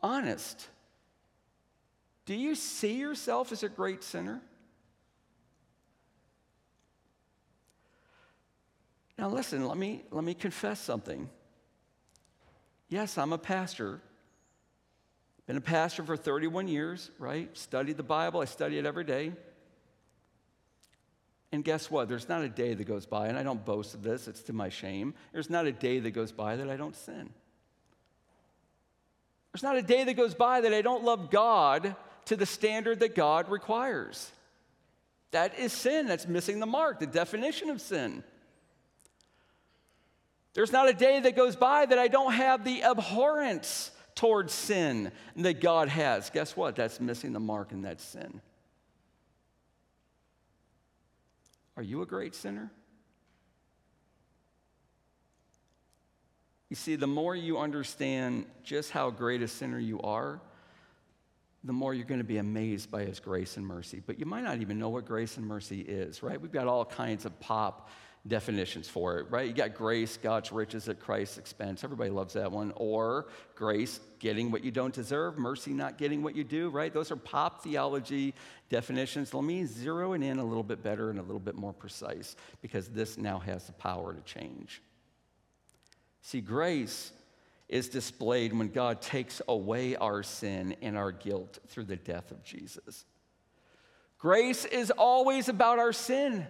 honest. 0.02 0.69
Do 2.30 2.36
you 2.36 2.54
see 2.54 2.94
yourself 2.94 3.52
as 3.52 3.63
a 3.63 3.70
great 3.70 4.04
sinner? 4.04 4.39
Now, 9.18 9.30
listen, 9.30 9.68
let 9.68 9.78
me, 9.78 10.04
let 10.12 10.24
me 10.24 10.36
confess 10.36 10.80
something. 10.80 11.28
Yes, 12.88 13.18
I'm 13.18 13.34
a 13.34 13.39
pastor. 13.39 14.00
Been 15.48 15.58
a 15.58 15.62
pastor 15.62 16.04
for 16.04 16.15
31 16.15 16.68
years, 16.68 17.10
right? 17.18 17.50
Studied 17.58 17.98
the 17.98 18.04
Bible, 18.04 18.42
I 18.42 18.46
study 18.46 18.78
it 18.78 18.86
every 18.86 19.06
day. 19.06 19.32
And 21.52 21.63
guess 21.63 21.89
what? 21.89 22.10
There's 22.10 22.30
not 22.30 22.44
a 22.44 22.50
day 22.50 22.76
that 22.76 22.84
goes 22.84 23.08
by, 23.08 23.30
and 23.30 23.39
I 23.39 23.42
don't 23.42 23.65
boast 23.65 23.96
of 23.96 24.04
this, 24.04 24.28
it's 24.28 24.44
to 24.44 24.54
my 24.54 24.70
shame. 24.70 25.15
There's 25.34 25.50
not 25.50 25.65
a 25.65 25.72
day 25.72 26.00
that 26.00 26.12
goes 26.12 26.32
by 26.32 26.58
that 26.58 26.70
I 26.70 26.78
don't 26.78 26.96
sin. 26.96 27.32
There's 29.52 29.63
not 29.63 29.78
a 29.78 29.82
day 29.82 30.04
that 30.04 30.13
goes 30.13 30.36
by 30.36 30.62
that 30.62 30.76
I 30.76 30.84
don't 30.84 31.04
love 31.04 31.32
God 31.32 31.96
to 32.30 32.36
the 32.36 32.46
standard 32.46 33.00
that 33.00 33.15
God 33.15 33.50
requires. 33.50 34.32
That 35.32 35.58
is 35.58 35.74
sin. 35.74 36.06
That's 36.06 36.28
missing 36.28 36.60
the 36.60 36.68
mark, 36.68 37.00
the 37.00 37.08
definition 37.08 37.72
of 37.72 37.82
sin. 37.82 38.24
There's 40.54 40.72
not 40.72 40.88
a 40.88 40.94
day 40.94 41.20
that 41.22 41.36
goes 41.36 41.56
by 41.56 41.88
that 41.88 41.98
I 41.98 42.08
don't 42.08 42.34
have 42.34 42.63
the 42.63 42.84
abhorrence 42.84 43.89
towards 44.13 44.54
sin 44.54 45.12
that 45.38 45.60
God 45.60 45.89
has. 45.89 46.30
Guess 46.30 46.56
what? 46.56 46.76
That's 46.76 47.00
missing 47.00 47.34
the 47.34 47.39
mark 47.39 47.72
and 47.72 47.84
that's 47.84 48.04
sin. 48.04 48.42
Are 51.78 51.84
you 51.84 52.04
a 52.04 52.06
great 52.06 52.36
sinner? 52.36 52.70
You 56.70 56.76
see, 56.76 56.96
the 56.96 57.08
more 57.08 57.36
you 57.36 57.58
understand 57.58 58.46
just 58.63 58.92
how 58.92 59.10
great 59.10 59.42
a 59.42 59.48
sinner 59.48 59.80
you 59.80 60.00
are, 60.02 60.39
the 61.63 61.74
more 61.74 61.93
you're 61.93 62.06
going 62.06 62.22
to 62.22 62.26
be 62.26 62.38
amazed 62.38 62.89
by 62.89 63.04
his 63.04 63.19
grace 63.19 63.58
and 63.58 63.65
mercy. 63.65 64.02
But 64.06 64.19
you 64.19 64.26
might 64.26 64.43
not 64.43 64.62
even 64.62 64.80
know 64.80 64.89
what 64.89 65.06
grace 65.06 65.38
and 65.38 65.45
mercy 65.45 65.82
is, 65.82 66.24
right? 66.24 66.39
We've 66.39 66.52
got 66.52 66.67
all 66.67 66.86
kinds 66.86 67.26
of 67.26 67.38
pop 67.39 67.89
definitions 68.28 68.88
for 68.88 69.19
it, 69.19 69.30
right? 69.30 69.48
You 69.48 69.54
got 69.54 69.74
grace, 69.74 70.17
God's 70.17 70.52
riches 70.52 70.88
at 70.89 71.00
Christ's 71.00 71.38
expense. 71.38 71.84
Everybody 71.84 72.10
loves 72.10 72.34
that 72.34 72.52
one. 72.52 72.72
Or 72.76 73.28
grace, 73.56 74.00
getting 74.19 74.52
what 74.52 74.63
you 74.63 74.72
don't 74.72 74.93
deserve, 74.93 75.38
mercy, 75.38 75.72
not 75.72 75.98
getting 75.98 76.22
what 76.22 76.36
you 76.36 76.43
do, 76.43 76.69
right? 76.69 76.93
Those 76.93 77.12
are 77.12 77.15
pop 77.15 77.63
theology 77.63 78.34
definitions. 78.69 79.34
Let 79.34 79.43
me 79.43 79.65
zero 79.65 80.13
it 80.13 80.22
in 80.22 80.39
a 80.39 80.43
little 80.43 80.63
bit 80.63 80.84
better 80.84 81.10
and 81.10 81.19
a 81.19 81.24
little 81.24 81.39
bit 81.39 81.56
more 81.56 81.74
precise 81.74 82.36
because 82.62 82.88
this 82.89 83.17
now 83.17 83.39
has 83.39 83.65
the 83.65 83.74
power 83.74 84.13
to 84.13 84.22
change. 84.22 84.82
See, 86.22 86.41
grace 86.41 87.12
is 87.69 87.88
displayed 87.88 88.51
when 88.51 88.69
God 88.69 89.01
takes 89.01 89.41
away 89.47 89.95
our 89.95 90.23
sin 90.23 90.75
and 90.82 90.97
our 90.97 91.12
guilt 91.12 91.60
through 91.67 91.86
the 91.86 91.95
death 91.95 92.32
of 92.32 92.43
Jesus. 92.43 93.05
Grace 94.17 94.65
is 94.65 94.91
always 94.91 95.47
about 95.47 95.79
our 95.79 95.93
sin. 95.93 96.45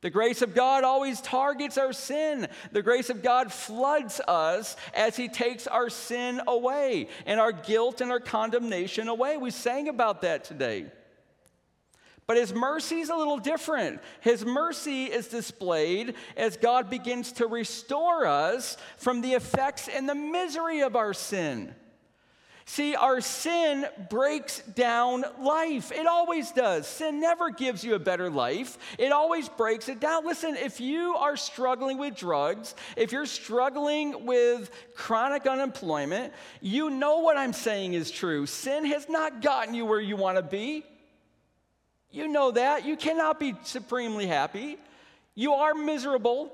The 0.00 0.10
grace 0.10 0.42
of 0.42 0.54
God 0.54 0.84
always 0.84 1.20
targets 1.20 1.78
our 1.78 1.92
sin. 1.92 2.48
The 2.72 2.82
grace 2.82 3.08
of 3.08 3.22
God 3.22 3.52
floods 3.52 4.20
us 4.26 4.76
as 4.92 5.16
He 5.16 5.28
takes 5.28 5.66
our 5.66 5.88
sin 5.88 6.42
away 6.46 7.08
and 7.24 7.38
our 7.38 7.52
guilt 7.52 8.00
and 8.00 8.10
our 8.10 8.20
condemnation 8.20 9.08
away. 9.08 9.36
We 9.36 9.50
sang 9.50 9.88
about 9.88 10.22
that 10.22 10.44
today. 10.44 10.86
But 12.26 12.38
his 12.38 12.54
mercy 12.54 13.00
is 13.00 13.10
a 13.10 13.16
little 13.16 13.38
different. 13.38 14.00
His 14.20 14.44
mercy 14.44 15.04
is 15.04 15.28
displayed 15.28 16.14
as 16.36 16.56
God 16.56 16.88
begins 16.88 17.32
to 17.32 17.46
restore 17.46 18.26
us 18.26 18.76
from 18.96 19.20
the 19.20 19.32
effects 19.32 19.88
and 19.88 20.08
the 20.08 20.14
misery 20.14 20.80
of 20.80 20.96
our 20.96 21.12
sin. 21.12 21.74
See, 22.66 22.94
our 22.94 23.20
sin 23.20 23.84
breaks 24.08 24.60
down 24.60 25.24
life. 25.38 25.92
It 25.92 26.06
always 26.06 26.50
does. 26.50 26.86
Sin 26.86 27.20
never 27.20 27.50
gives 27.50 27.84
you 27.84 27.94
a 27.94 27.98
better 27.98 28.30
life, 28.30 28.78
it 28.98 29.12
always 29.12 29.50
breaks 29.50 29.90
it 29.90 30.00
down. 30.00 30.24
Listen, 30.24 30.56
if 30.56 30.80
you 30.80 31.14
are 31.16 31.36
struggling 31.36 31.98
with 31.98 32.16
drugs, 32.16 32.74
if 32.96 33.12
you're 33.12 33.26
struggling 33.26 34.24
with 34.24 34.70
chronic 34.94 35.46
unemployment, 35.46 36.32
you 36.62 36.88
know 36.88 37.18
what 37.18 37.36
I'm 37.36 37.52
saying 37.52 37.92
is 37.92 38.10
true. 38.10 38.46
Sin 38.46 38.86
has 38.86 39.10
not 39.10 39.42
gotten 39.42 39.74
you 39.74 39.84
where 39.84 40.00
you 40.00 40.16
want 40.16 40.38
to 40.38 40.42
be. 40.42 40.86
You 42.14 42.28
know 42.28 42.52
that. 42.52 42.86
You 42.86 42.96
cannot 42.96 43.40
be 43.40 43.56
supremely 43.64 44.26
happy. 44.26 44.78
You 45.34 45.54
are 45.54 45.74
miserable. 45.74 46.52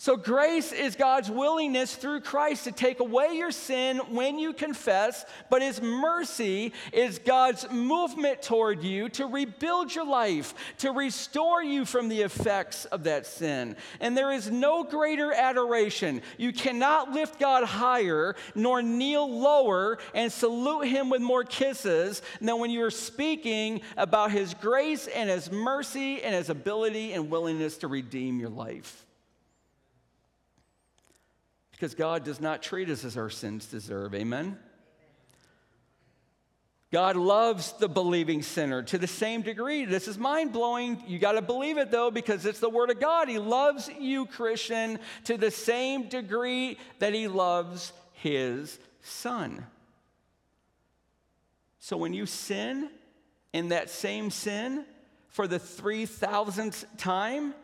So, 0.00 0.16
grace 0.16 0.70
is 0.70 0.94
God's 0.94 1.28
willingness 1.28 1.96
through 1.96 2.20
Christ 2.20 2.62
to 2.64 2.72
take 2.72 3.00
away 3.00 3.32
your 3.32 3.50
sin 3.50 3.98
when 4.10 4.38
you 4.38 4.52
confess, 4.52 5.24
but 5.50 5.60
His 5.60 5.82
mercy 5.82 6.72
is 6.92 7.18
God's 7.18 7.68
movement 7.68 8.40
toward 8.40 8.84
you 8.84 9.08
to 9.08 9.26
rebuild 9.26 9.92
your 9.92 10.06
life, 10.06 10.54
to 10.78 10.92
restore 10.92 11.64
you 11.64 11.84
from 11.84 12.08
the 12.08 12.20
effects 12.20 12.84
of 12.84 13.02
that 13.04 13.26
sin. 13.26 13.74
And 13.98 14.16
there 14.16 14.30
is 14.30 14.48
no 14.52 14.84
greater 14.84 15.32
adoration. 15.32 16.22
You 16.36 16.52
cannot 16.52 17.10
lift 17.10 17.40
God 17.40 17.64
higher 17.64 18.36
nor 18.54 18.82
kneel 18.82 19.28
lower 19.28 19.98
and 20.14 20.30
salute 20.30 20.86
Him 20.86 21.10
with 21.10 21.22
more 21.22 21.42
kisses 21.42 22.22
than 22.40 22.60
when 22.60 22.70
you're 22.70 22.92
speaking 22.92 23.80
about 23.96 24.30
His 24.30 24.54
grace 24.54 25.08
and 25.08 25.28
His 25.28 25.50
mercy 25.50 26.22
and 26.22 26.36
His 26.36 26.50
ability 26.50 27.14
and 27.14 27.30
willingness 27.30 27.78
to 27.78 27.88
redeem 27.88 28.38
your 28.38 28.50
life 28.50 29.06
because 31.78 31.94
God 31.94 32.24
does 32.24 32.40
not 32.40 32.60
treat 32.60 32.90
us 32.90 33.04
as 33.04 33.16
our 33.16 33.30
sins 33.30 33.66
deserve. 33.66 34.12
Amen? 34.12 34.58
God 36.90 37.14
loves 37.14 37.70
the 37.72 37.88
believing 37.88 38.42
sinner 38.42 38.82
to 38.82 38.98
the 38.98 39.06
same 39.06 39.42
degree. 39.42 39.84
This 39.84 40.08
is 40.08 40.18
mind 40.18 40.52
blowing. 40.52 41.00
You 41.06 41.20
got 41.20 41.32
to 41.32 41.42
believe 41.42 41.78
it 41.78 41.92
though, 41.92 42.10
because 42.10 42.46
it's 42.46 42.58
the 42.58 42.68
Word 42.68 42.90
of 42.90 42.98
God. 42.98 43.28
He 43.28 43.38
loves 43.38 43.88
you, 44.00 44.26
Christian, 44.26 44.98
to 45.24 45.36
the 45.36 45.52
same 45.52 46.08
degree 46.08 46.78
that 46.98 47.14
He 47.14 47.28
loves 47.28 47.92
His 48.14 48.76
Son. 49.02 49.64
So 51.78 51.96
when 51.96 52.12
you 52.12 52.26
sin 52.26 52.90
in 53.52 53.68
that 53.68 53.88
same 53.88 54.32
sin 54.32 54.84
for 55.28 55.46
the 55.46 55.60
3,000th 55.60 56.86
time, 56.96 57.54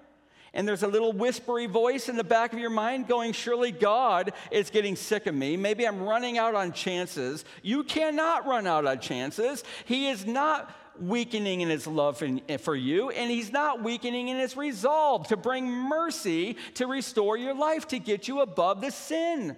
and 0.55 0.67
there's 0.67 0.85
a 0.85 0.89
little 0.89 1.13
whispery 1.13 1.67
voice 1.67 2.09
in 2.09 2.17
the 2.17 2.25
back 2.25 2.53
of 2.53 2.59
your 2.59 2.71
mind 2.71 3.09
going, 3.09 3.33
Surely 3.33 3.73
God 3.73 4.33
is 4.51 4.71
getting 4.71 4.97
sick 4.97 5.27
of 5.27 5.35
me. 5.35 5.57
Maybe 5.57 5.87
I'm 5.87 6.03
running 6.03 6.39
out 6.39 6.55
on 6.55 6.73
chances. 6.73 7.45
You 7.63 7.83
cannot 7.83 8.47
run 8.47 8.67
out 8.67 8.87
on 8.87 9.01
chances. 9.01 9.65
He 9.85 10.09
is 10.09 10.25
not 10.25 10.75
weakening 10.99 11.61
in 11.61 11.69
his 11.69 11.87
love 11.87 12.23
eh, 12.23 12.57
for 12.57 12.77
you, 12.77 13.11
and 13.11 13.31
he's 13.31 13.53
not 13.53 13.83
weakening 13.83 14.29
in 14.29 14.39
his 14.39 14.57
resolve 14.57 15.27
to 15.29 15.37
bring 15.37 15.69
mercy 15.69 16.57
to 16.75 16.87
restore 16.87 17.37
your 17.37 17.55
life, 17.55 17.89
to 17.89 17.99
get 17.99 18.29
you 18.29 18.41
above 18.41 18.81
the 18.81 18.91
sin. 18.91 19.57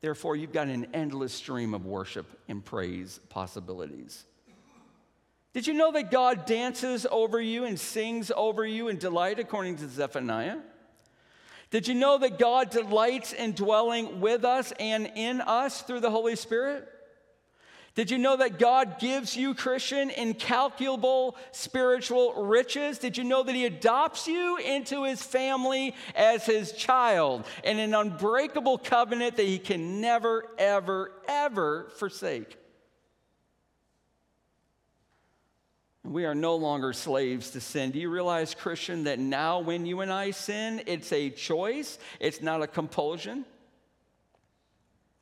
Therefore, 0.00 0.34
you've 0.34 0.52
got 0.52 0.68
an 0.68 0.86
endless 0.94 1.32
stream 1.32 1.74
of 1.74 1.84
worship 1.84 2.26
and 2.48 2.64
praise 2.64 3.20
possibilities. 3.28 4.24
Did 5.52 5.66
you 5.66 5.74
know 5.74 5.92
that 5.92 6.10
God 6.10 6.46
dances 6.46 7.06
over 7.10 7.40
you 7.40 7.64
and 7.64 7.78
sings 7.78 8.30
over 8.34 8.66
you 8.66 8.88
in 8.88 8.96
delight, 8.96 9.38
according 9.38 9.76
to 9.76 9.88
Zephaniah? 9.88 10.58
Did 11.70 11.88
you 11.88 11.94
know 11.94 12.18
that 12.18 12.38
God 12.38 12.70
delights 12.70 13.32
in 13.32 13.52
dwelling 13.52 14.20
with 14.20 14.44
us 14.44 14.72
and 14.78 15.10
in 15.14 15.40
us 15.40 15.82
through 15.82 16.00
the 16.00 16.10
Holy 16.10 16.36
Spirit? 16.36 16.88
Did 17.94 18.10
you 18.10 18.16
know 18.16 18.38
that 18.38 18.58
God 18.58 18.98
gives 18.98 19.36
you, 19.36 19.54
Christian, 19.54 20.08
incalculable 20.08 21.36
spiritual 21.50 22.44
riches? 22.44 22.98
Did 22.98 23.18
you 23.18 23.24
know 23.24 23.42
that 23.42 23.54
He 23.54 23.66
adopts 23.66 24.26
you 24.26 24.56
into 24.56 25.04
His 25.04 25.22
family 25.22 25.94
as 26.14 26.46
His 26.46 26.72
child 26.72 27.46
in 27.62 27.78
an 27.78 27.92
unbreakable 27.92 28.78
covenant 28.78 29.36
that 29.36 29.44
He 29.44 29.58
can 29.58 30.00
never, 30.00 30.46
ever, 30.58 31.12
ever 31.28 31.90
forsake? 31.96 32.56
We 36.12 36.24
are 36.26 36.34
no 36.34 36.56
longer 36.56 36.92
slaves 36.92 37.50
to 37.52 37.60
sin. 37.60 37.90
Do 37.90 37.98
you 37.98 38.10
realize, 38.10 38.54
Christian, 38.54 39.04
that 39.04 39.18
now 39.18 39.60
when 39.60 39.86
you 39.86 40.00
and 40.00 40.12
I 40.12 40.32
sin, 40.32 40.82
it's 40.86 41.12
a 41.12 41.30
choice, 41.30 41.98
it's 42.20 42.42
not 42.42 42.62
a 42.62 42.66
compulsion? 42.66 43.44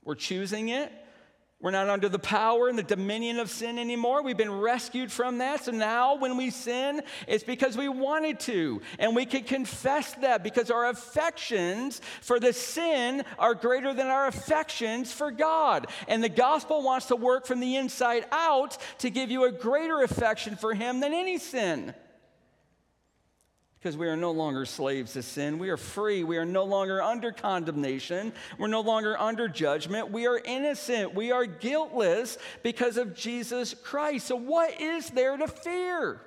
We're 0.04 0.14
choosing 0.14 0.70
it. 0.70 0.92
We're 1.62 1.72
not 1.72 1.90
under 1.90 2.08
the 2.08 2.18
power 2.18 2.68
and 2.68 2.78
the 2.78 2.82
dominion 2.82 3.38
of 3.38 3.50
sin 3.50 3.78
anymore. 3.78 4.22
We've 4.22 4.36
been 4.36 4.60
rescued 4.60 5.12
from 5.12 5.38
that. 5.38 5.64
So 5.64 5.72
now 5.72 6.16
when 6.16 6.38
we 6.38 6.48
sin, 6.48 7.02
it's 7.28 7.44
because 7.44 7.76
we 7.76 7.86
wanted 7.86 8.40
to. 8.40 8.80
And 8.98 9.14
we 9.14 9.26
can 9.26 9.42
confess 9.42 10.14
that 10.14 10.42
because 10.42 10.70
our 10.70 10.88
affections 10.88 12.00
for 12.22 12.40
the 12.40 12.54
sin 12.54 13.24
are 13.38 13.54
greater 13.54 13.92
than 13.92 14.06
our 14.06 14.26
affections 14.26 15.12
for 15.12 15.30
God. 15.30 15.88
And 16.08 16.24
the 16.24 16.30
gospel 16.30 16.82
wants 16.82 17.06
to 17.06 17.16
work 17.16 17.44
from 17.44 17.60
the 17.60 17.76
inside 17.76 18.24
out 18.32 18.78
to 19.00 19.10
give 19.10 19.30
you 19.30 19.44
a 19.44 19.52
greater 19.52 20.02
affection 20.02 20.56
for 20.56 20.72
Him 20.72 21.00
than 21.00 21.12
any 21.12 21.36
sin 21.36 21.94
because 23.80 23.96
we 23.96 24.08
are 24.08 24.16
no 24.16 24.30
longer 24.30 24.66
slaves 24.66 25.14
to 25.14 25.22
sin. 25.22 25.58
We 25.58 25.70
are 25.70 25.78
free. 25.78 26.22
We 26.22 26.36
are 26.36 26.44
no 26.44 26.64
longer 26.64 27.02
under 27.02 27.32
condemnation. 27.32 28.34
We're 28.58 28.66
no 28.66 28.82
longer 28.82 29.18
under 29.18 29.48
judgment. 29.48 30.10
We 30.10 30.26
are 30.26 30.38
innocent. 30.38 31.14
We 31.14 31.32
are 31.32 31.46
guiltless 31.46 32.36
because 32.62 32.98
of 32.98 33.14
Jesus 33.14 33.72
Christ. 33.72 34.26
So, 34.26 34.36
what 34.36 34.78
is 34.78 35.08
there 35.10 35.34
to 35.38 35.48
fear? 35.48 36.20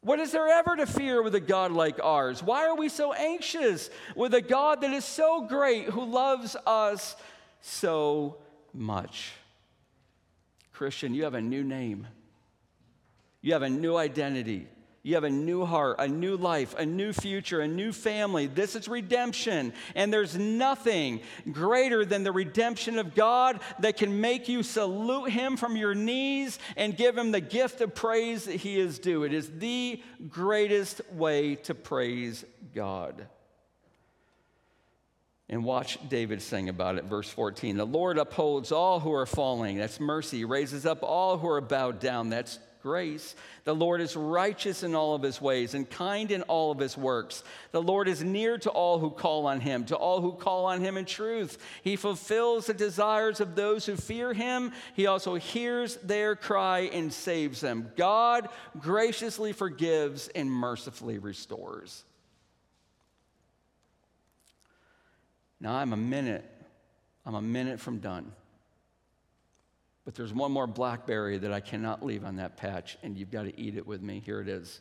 What 0.00 0.18
is 0.18 0.32
there 0.32 0.48
ever 0.48 0.76
to 0.76 0.86
fear 0.86 1.22
with 1.22 1.34
a 1.34 1.40
God 1.40 1.72
like 1.72 2.02
ours? 2.02 2.42
Why 2.42 2.66
are 2.66 2.76
we 2.76 2.88
so 2.88 3.12
anxious 3.12 3.90
with 4.16 4.32
a 4.32 4.40
God 4.40 4.80
that 4.80 4.92
is 4.92 5.04
so 5.04 5.42
great, 5.42 5.90
who 5.90 6.04
loves 6.04 6.56
us 6.66 7.16
so 7.60 8.38
much? 8.72 9.32
Christian, 10.72 11.12
you 11.12 11.24
have 11.24 11.34
a 11.34 11.42
new 11.42 11.64
name, 11.64 12.06
you 13.42 13.52
have 13.52 13.62
a 13.62 13.68
new 13.68 13.96
identity. 13.96 14.68
You 15.02 15.14
have 15.14 15.24
a 15.24 15.30
new 15.30 15.64
heart, 15.64 15.96
a 16.00 16.08
new 16.08 16.36
life, 16.36 16.74
a 16.76 16.84
new 16.84 17.12
future, 17.12 17.60
a 17.60 17.68
new 17.68 17.92
family. 17.92 18.46
This 18.46 18.74
is 18.74 18.88
redemption. 18.88 19.72
And 19.94 20.12
there's 20.12 20.36
nothing 20.36 21.20
greater 21.50 22.04
than 22.04 22.24
the 22.24 22.32
redemption 22.32 22.98
of 22.98 23.14
God 23.14 23.60
that 23.78 23.96
can 23.96 24.20
make 24.20 24.48
you 24.48 24.62
salute 24.62 25.30
Him 25.30 25.56
from 25.56 25.76
your 25.76 25.94
knees 25.94 26.58
and 26.76 26.96
give 26.96 27.16
Him 27.16 27.30
the 27.30 27.40
gift 27.40 27.80
of 27.80 27.94
praise 27.94 28.44
that 28.44 28.56
He 28.56 28.78
is 28.78 28.98
due. 28.98 29.22
It 29.22 29.32
is 29.32 29.48
the 29.58 30.02
greatest 30.28 31.00
way 31.12 31.54
to 31.54 31.74
praise 31.74 32.44
God. 32.74 33.28
And 35.48 35.64
watch 35.64 35.98
David 36.08 36.42
sing 36.42 36.68
about 36.68 36.96
it, 36.96 37.04
verse 37.04 37.30
14. 37.30 37.78
The 37.78 37.86
Lord 37.86 38.18
upholds 38.18 38.70
all 38.70 39.00
who 39.00 39.14
are 39.14 39.24
falling. 39.24 39.78
That's 39.78 39.98
mercy. 39.98 40.44
Raises 40.44 40.84
up 40.84 41.02
all 41.02 41.38
who 41.38 41.48
are 41.48 41.62
bowed 41.62 42.00
down. 42.00 42.28
That's 42.28 42.58
grace. 42.82 43.34
The 43.64 43.74
Lord 43.74 44.00
is 44.00 44.16
righteous 44.16 44.82
in 44.82 44.94
all 44.94 45.14
of 45.14 45.22
his 45.22 45.40
ways 45.40 45.74
and 45.74 45.88
kind 45.88 46.30
in 46.30 46.42
all 46.42 46.70
of 46.70 46.78
his 46.78 46.96
works. 46.96 47.44
The 47.72 47.82
Lord 47.82 48.08
is 48.08 48.22
near 48.22 48.58
to 48.58 48.70
all 48.70 48.98
who 48.98 49.10
call 49.10 49.46
on 49.46 49.60
him, 49.60 49.84
to 49.86 49.96
all 49.96 50.20
who 50.20 50.32
call 50.32 50.66
on 50.66 50.80
him 50.80 50.96
in 50.96 51.04
truth. 51.04 51.58
He 51.82 51.96
fulfills 51.96 52.66
the 52.66 52.74
desires 52.74 53.40
of 53.40 53.54
those 53.54 53.86
who 53.86 53.96
fear 53.96 54.32
him. 54.32 54.72
He 54.94 55.06
also 55.06 55.34
hears 55.34 55.96
their 55.96 56.36
cry 56.36 56.90
and 56.92 57.12
saves 57.12 57.60
them. 57.60 57.90
God 57.96 58.48
graciously 58.78 59.52
forgives 59.52 60.28
and 60.28 60.50
mercifully 60.50 61.18
restores. 61.18 62.04
Now 65.60 65.74
I'm 65.74 65.92
a 65.92 65.96
minute, 65.96 66.44
I'm 67.26 67.34
a 67.34 67.42
minute 67.42 67.80
from 67.80 67.98
done. 67.98 68.32
But 70.08 70.14
there's 70.14 70.32
one 70.32 70.52
more 70.52 70.66
blackberry 70.66 71.36
that 71.36 71.52
I 71.52 71.60
cannot 71.60 72.02
leave 72.02 72.24
on 72.24 72.36
that 72.36 72.56
patch, 72.56 72.96
and 73.02 73.14
you've 73.14 73.30
got 73.30 73.42
to 73.42 73.60
eat 73.60 73.76
it 73.76 73.86
with 73.86 74.00
me. 74.00 74.22
Here 74.24 74.40
it 74.40 74.48
is. 74.48 74.80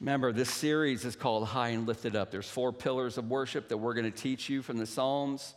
Remember, 0.00 0.32
this 0.32 0.50
series 0.50 1.04
is 1.04 1.14
called 1.14 1.46
High 1.46 1.68
and 1.68 1.86
Lifted 1.86 2.16
Up. 2.16 2.32
There's 2.32 2.48
four 2.48 2.72
pillars 2.72 3.18
of 3.18 3.30
worship 3.30 3.68
that 3.68 3.76
we're 3.76 3.94
going 3.94 4.10
to 4.10 4.10
teach 4.10 4.48
you 4.48 4.62
from 4.62 4.78
the 4.78 4.84
Psalms, 4.84 5.54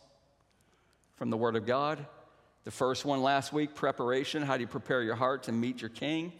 from 1.16 1.30
the 1.30 1.36
Word 1.36 1.56
of 1.56 1.66
God. 1.66 2.06
The 2.62 2.70
first 2.70 3.04
one 3.04 3.24
last 3.24 3.52
week, 3.52 3.74
preparation. 3.74 4.44
How 4.44 4.56
do 4.56 4.60
you 4.60 4.68
prepare 4.68 5.02
your 5.02 5.16
heart 5.16 5.42
to 5.42 5.52
meet 5.52 5.80
your 5.82 5.90
King? 5.90 6.32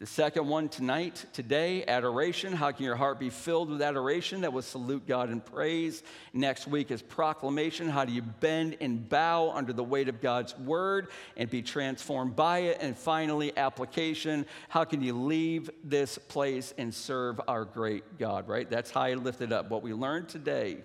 The 0.00 0.06
second 0.06 0.46
one 0.46 0.68
tonight, 0.68 1.24
today, 1.32 1.84
adoration. 1.84 2.52
How 2.52 2.70
can 2.70 2.84
your 2.84 2.94
heart 2.94 3.18
be 3.18 3.30
filled 3.30 3.68
with 3.68 3.82
adoration 3.82 4.42
that 4.42 4.52
will 4.52 4.62
salute 4.62 5.08
God 5.08 5.28
in 5.28 5.40
praise? 5.40 6.04
Next 6.32 6.68
week 6.68 6.92
is 6.92 7.02
proclamation. 7.02 7.88
How 7.88 8.04
do 8.04 8.12
you 8.12 8.22
bend 8.22 8.76
and 8.80 9.08
bow 9.08 9.50
under 9.50 9.72
the 9.72 9.82
weight 9.82 10.08
of 10.08 10.20
God's 10.20 10.56
word 10.56 11.08
and 11.36 11.50
be 11.50 11.62
transformed 11.62 12.36
by 12.36 12.58
it? 12.60 12.78
And 12.80 12.96
finally, 12.96 13.52
application. 13.56 14.46
How 14.68 14.84
can 14.84 15.02
you 15.02 15.14
leave 15.14 15.68
this 15.82 16.16
place 16.16 16.72
and 16.78 16.94
serve 16.94 17.40
our 17.48 17.64
great 17.64 18.20
God, 18.20 18.46
right? 18.46 18.70
That's 18.70 18.92
how 18.92 19.00
I 19.00 19.14
lift 19.14 19.40
it 19.40 19.50
up. 19.50 19.68
What 19.68 19.82
we 19.82 19.92
learned 19.92 20.28
today 20.28 20.76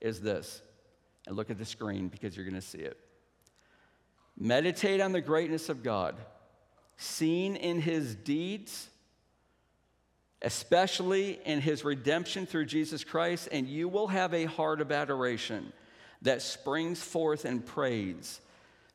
is 0.00 0.22
this. 0.22 0.62
And 1.26 1.36
look 1.36 1.50
at 1.50 1.58
the 1.58 1.66
screen 1.66 2.08
because 2.08 2.34
you're 2.34 2.46
going 2.46 2.54
to 2.54 2.66
see 2.66 2.78
it. 2.78 2.98
Meditate 4.38 5.02
on 5.02 5.12
the 5.12 5.20
greatness 5.20 5.68
of 5.68 5.82
God, 5.82 6.16
seen 6.96 7.56
in 7.56 7.80
his 7.80 8.14
deeds, 8.14 8.88
especially 10.42 11.40
in 11.44 11.60
his 11.60 11.84
redemption 11.84 12.46
through 12.46 12.66
Jesus 12.66 13.04
Christ, 13.04 13.48
and 13.50 13.66
you 13.66 13.88
will 13.88 14.08
have 14.08 14.34
a 14.34 14.44
heart 14.44 14.80
of 14.80 14.92
adoration 14.92 15.72
that 16.22 16.42
springs 16.42 17.02
forth 17.02 17.44
in 17.44 17.60
praise, 17.60 18.40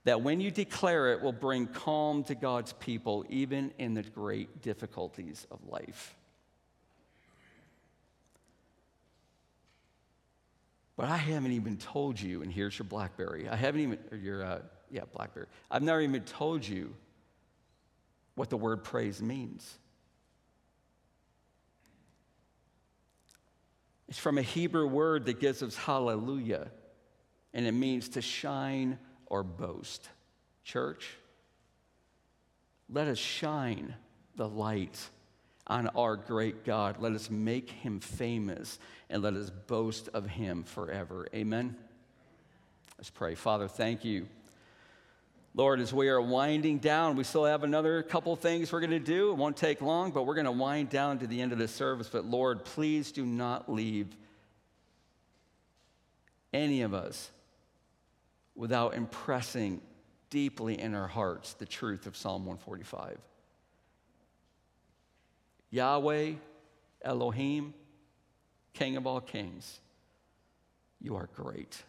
that 0.03 0.21
when 0.21 0.39
you 0.41 0.51
declare 0.51 1.11
it 1.13 1.21
will 1.21 1.33
bring 1.33 1.67
calm 1.67 2.23
to 2.23 2.35
God's 2.35 2.73
people, 2.73 3.25
even 3.29 3.71
in 3.77 3.93
the 3.93 4.03
great 4.03 4.61
difficulties 4.61 5.45
of 5.51 5.59
life. 5.67 6.15
But 10.95 11.07
I 11.07 11.17
haven't 11.17 11.53
even 11.53 11.77
told 11.77 12.19
you, 12.19 12.41
and 12.41 12.51
here's 12.51 12.77
your 12.77 12.85
Blackberry. 12.85 13.47
I 13.47 13.55
haven't 13.55 13.81
even, 13.81 13.99
your, 14.21 14.43
uh, 14.43 14.59
yeah, 14.91 15.03
Blackberry. 15.13 15.45
I've 15.71 15.81
never 15.81 16.01
even 16.01 16.23
told 16.23 16.67
you 16.67 16.93
what 18.39 18.49
the 18.49 18.55
word 18.55 18.85
praise 18.85 19.21
means. 19.21 19.77
It's 24.07 24.17
from 24.17 24.37
a 24.37 24.41
Hebrew 24.41 24.87
word 24.87 25.25
that 25.25 25.41
gives 25.41 25.61
us 25.61 25.75
hallelujah, 25.75 26.71
and 27.53 27.67
it 27.67 27.73
means 27.73 28.07
to 28.09 28.21
shine 28.21 28.97
or 29.25 29.43
boast. 29.43 30.07
Church, 30.63 31.17
let 32.89 33.09
us 33.09 33.17
shine 33.17 33.93
the 34.37 34.47
light 34.47 34.97
on 35.67 35.87
our 35.89 36.15
great 36.15 36.63
God. 36.63 37.01
Let 37.01 37.11
us 37.11 37.29
make 37.29 37.69
him 37.69 37.99
famous 37.99 38.79
and 39.09 39.21
let 39.21 39.33
us 39.33 39.49
boast 39.49 40.07
of 40.13 40.25
him 40.25 40.63
forever. 40.63 41.27
Amen. 41.35 41.75
Let's 42.97 43.09
pray. 43.09 43.35
Father, 43.35 43.67
thank 43.67 44.05
you. 44.05 44.27
Lord, 45.55 45.79
as 45.79 45.93
we 45.93 46.09
are 46.09 46.21
winding 46.21 46.77
down, 46.77 47.15
we 47.15 47.23
still 47.23 47.45
have 47.45 47.63
another 47.63 48.03
couple 48.03 48.35
things 48.35 48.71
we're 48.71 48.79
going 48.81 48.91
to 48.91 48.99
do. 48.99 49.31
It 49.31 49.37
won't 49.37 49.57
take 49.57 49.81
long, 49.81 50.11
but 50.11 50.23
we're 50.23 50.35
going 50.35 50.45
to 50.45 50.51
wind 50.51 50.89
down 50.89 51.19
to 51.19 51.27
the 51.27 51.41
end 51.41 51.51
of 51.51 51.57
the 51.57 51.67
service. 51.67 52.07
But 52.07 52.25
Lord, 52.25 52.63
please 52.63 53.11
do 53.11 53.25
not 53.25 53.71
leave 53.71 54.07
any 56.53 56.81
of 56.83 56.93
us 56.93 57.31
without 58.55 58.93
impressing 58.93 59.81
deeply 60.29 60.79
in 60.79 60.93
our 60.93 61.07
hearts 61.07 61.53
the 61.53 61.65
truth 61.65 62.05
of 62.05 62.15
Psalm 62.15 62.45
145. 62.45 63.17
Yahweh, 65.71 66.33
Elohim, 67.03 67.73
King 68.73 68.97
of 68.97 69.07
all 69.07 69.21
kings, 69.21 69.79
you 71.01 71.15
are 71.15 71.29
great. 71.35 71.83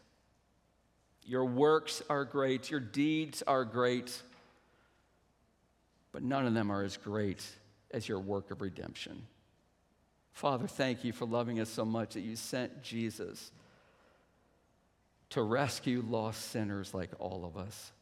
Your 1.30 1.44
works 1.44 2.02
are 2.10 2.24
great, 2.24 2.72
your 2.72 2.80
deeds 2.80 3.40
are 3.46 3.64
great, 3.64 4.20
but 6.10 6.24
none 6.24 6.44
of 6.44 6.54
them 6.54 6.72
are 6.72 6.82
as 6.82 6.96
great 6.96 7.40
as 7.92 8.08
your 8.08 8.18
work 8.18 8.50
of 8.50 8.60
redemption. 8.60 9.22
Father, 10.32 10.66
thank 10.66 11.04
you 11.04 11.12
for 11.12 11.26
loving 11.26 11.60
us 11.60 11.68
so 11.68 11.84
much 11.84 12.14
that 12.14 12.22
you 12.22 12.34
sent 12.34 12.82
Jesus 12.82 13.52
to 15.28 15.40
rescue 15.40 16.02
lost 16.10 16.50
sinners 16.50 16.92
like 16.94 17.10
all 17.20 17.44
of 17.44 17.56
us. 17.56 17.92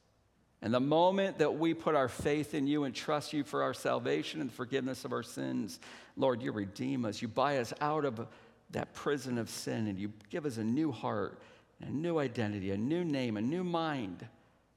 And 0.62 0.72
the 0.72 0.80
moment 0.80 1.36
that 1.40 1.58
we 1.58 1.74
put 1.74 1.94
our 1.94 2.08
faith 2.08 2.54
in 2.54 2.66
you 2.66 2.84
and 2.84 2.94
trust 2.94 3.34
you 3.34 3.44
for 3.44 3.62
our 3.62 3.74
salvation 3.74 4.40
and 4.40 4.50
forgiveness 4.50 5.04
of 5.04 5.12
our 5.12 5.22
sins, 5.22 5.80
Lord, 6.16 6.40
you 6.40 6.50
redeem 6.50 7.04
us. 7.04 7.20
You 7.20 7.28
buy 7.28 7.58
us 7.58 7.74
out 7.82 8.06
of 8.06 8.26
that 8.70 8.94
prison 8.94 9.36
of 9.36 9.50
sin 9.50 9.86
and 9.86 9.98
you 9.98 10.14
give 10.30 10.46
us 10.46 10.56
a 10.56 10.64
new 10.64 10.92
heart, 10.92 11.42
a 11.86 11.90
new 11.90 12.18
identity, 12.18 12.70
a 12.70 12.76
new 12.76 13.04
name, 13.04 13.36
a 13.36 13.42
new 13.42 13.64
mind, 13.64 14.26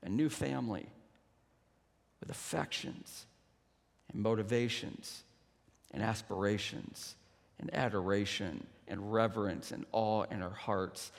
a 0.04 0.10
new 0.10 0.30
family 0.30 0.86
with 2.20 2.30
affections 2.30 3.26
and 4.12 4.22
motivations 4.22 5.24
and 5.91 6.04
aspirations 6.04 7.16
and 7.60 7.74
adoration 7.74 8.66
and 8.88 9.14
reverence 9.14 9.72
and 9.72 9.86
awe 9.91 10.24
in 10.32 10.41
our 10.41 10.49
hearts 10.49 11.12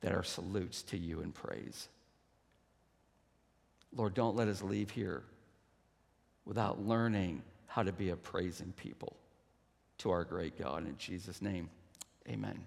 that 0.00 0.12
are 0.12 0.22
salutes 0.22 0.82
to 0.82 0.98
you 0.98 1.20
in 1.20 1.32
praise. 1.32 1.88
Lord, 3.94 4.14
don't 4.14 4.36
let 4.36 4.48
us 4.48 4.62
leave 4.62 4.90
here 4.90 5.22
without 6.44 6.86
learning 6.86 7.42
how 7.66 7.82
to 7.82 7.92
be 7.92 8.10
a 8.10 8.16
praising 8.16 8.72
people 8.76 9.16
to 9.98 10.10
our 10.10 10.24
great 10.24 10.58
God. 10.58 10.86
In 10.86 10.96
Jesus' 10.98 11.40
name, 11.40 11.70
amen. 12.28 12.64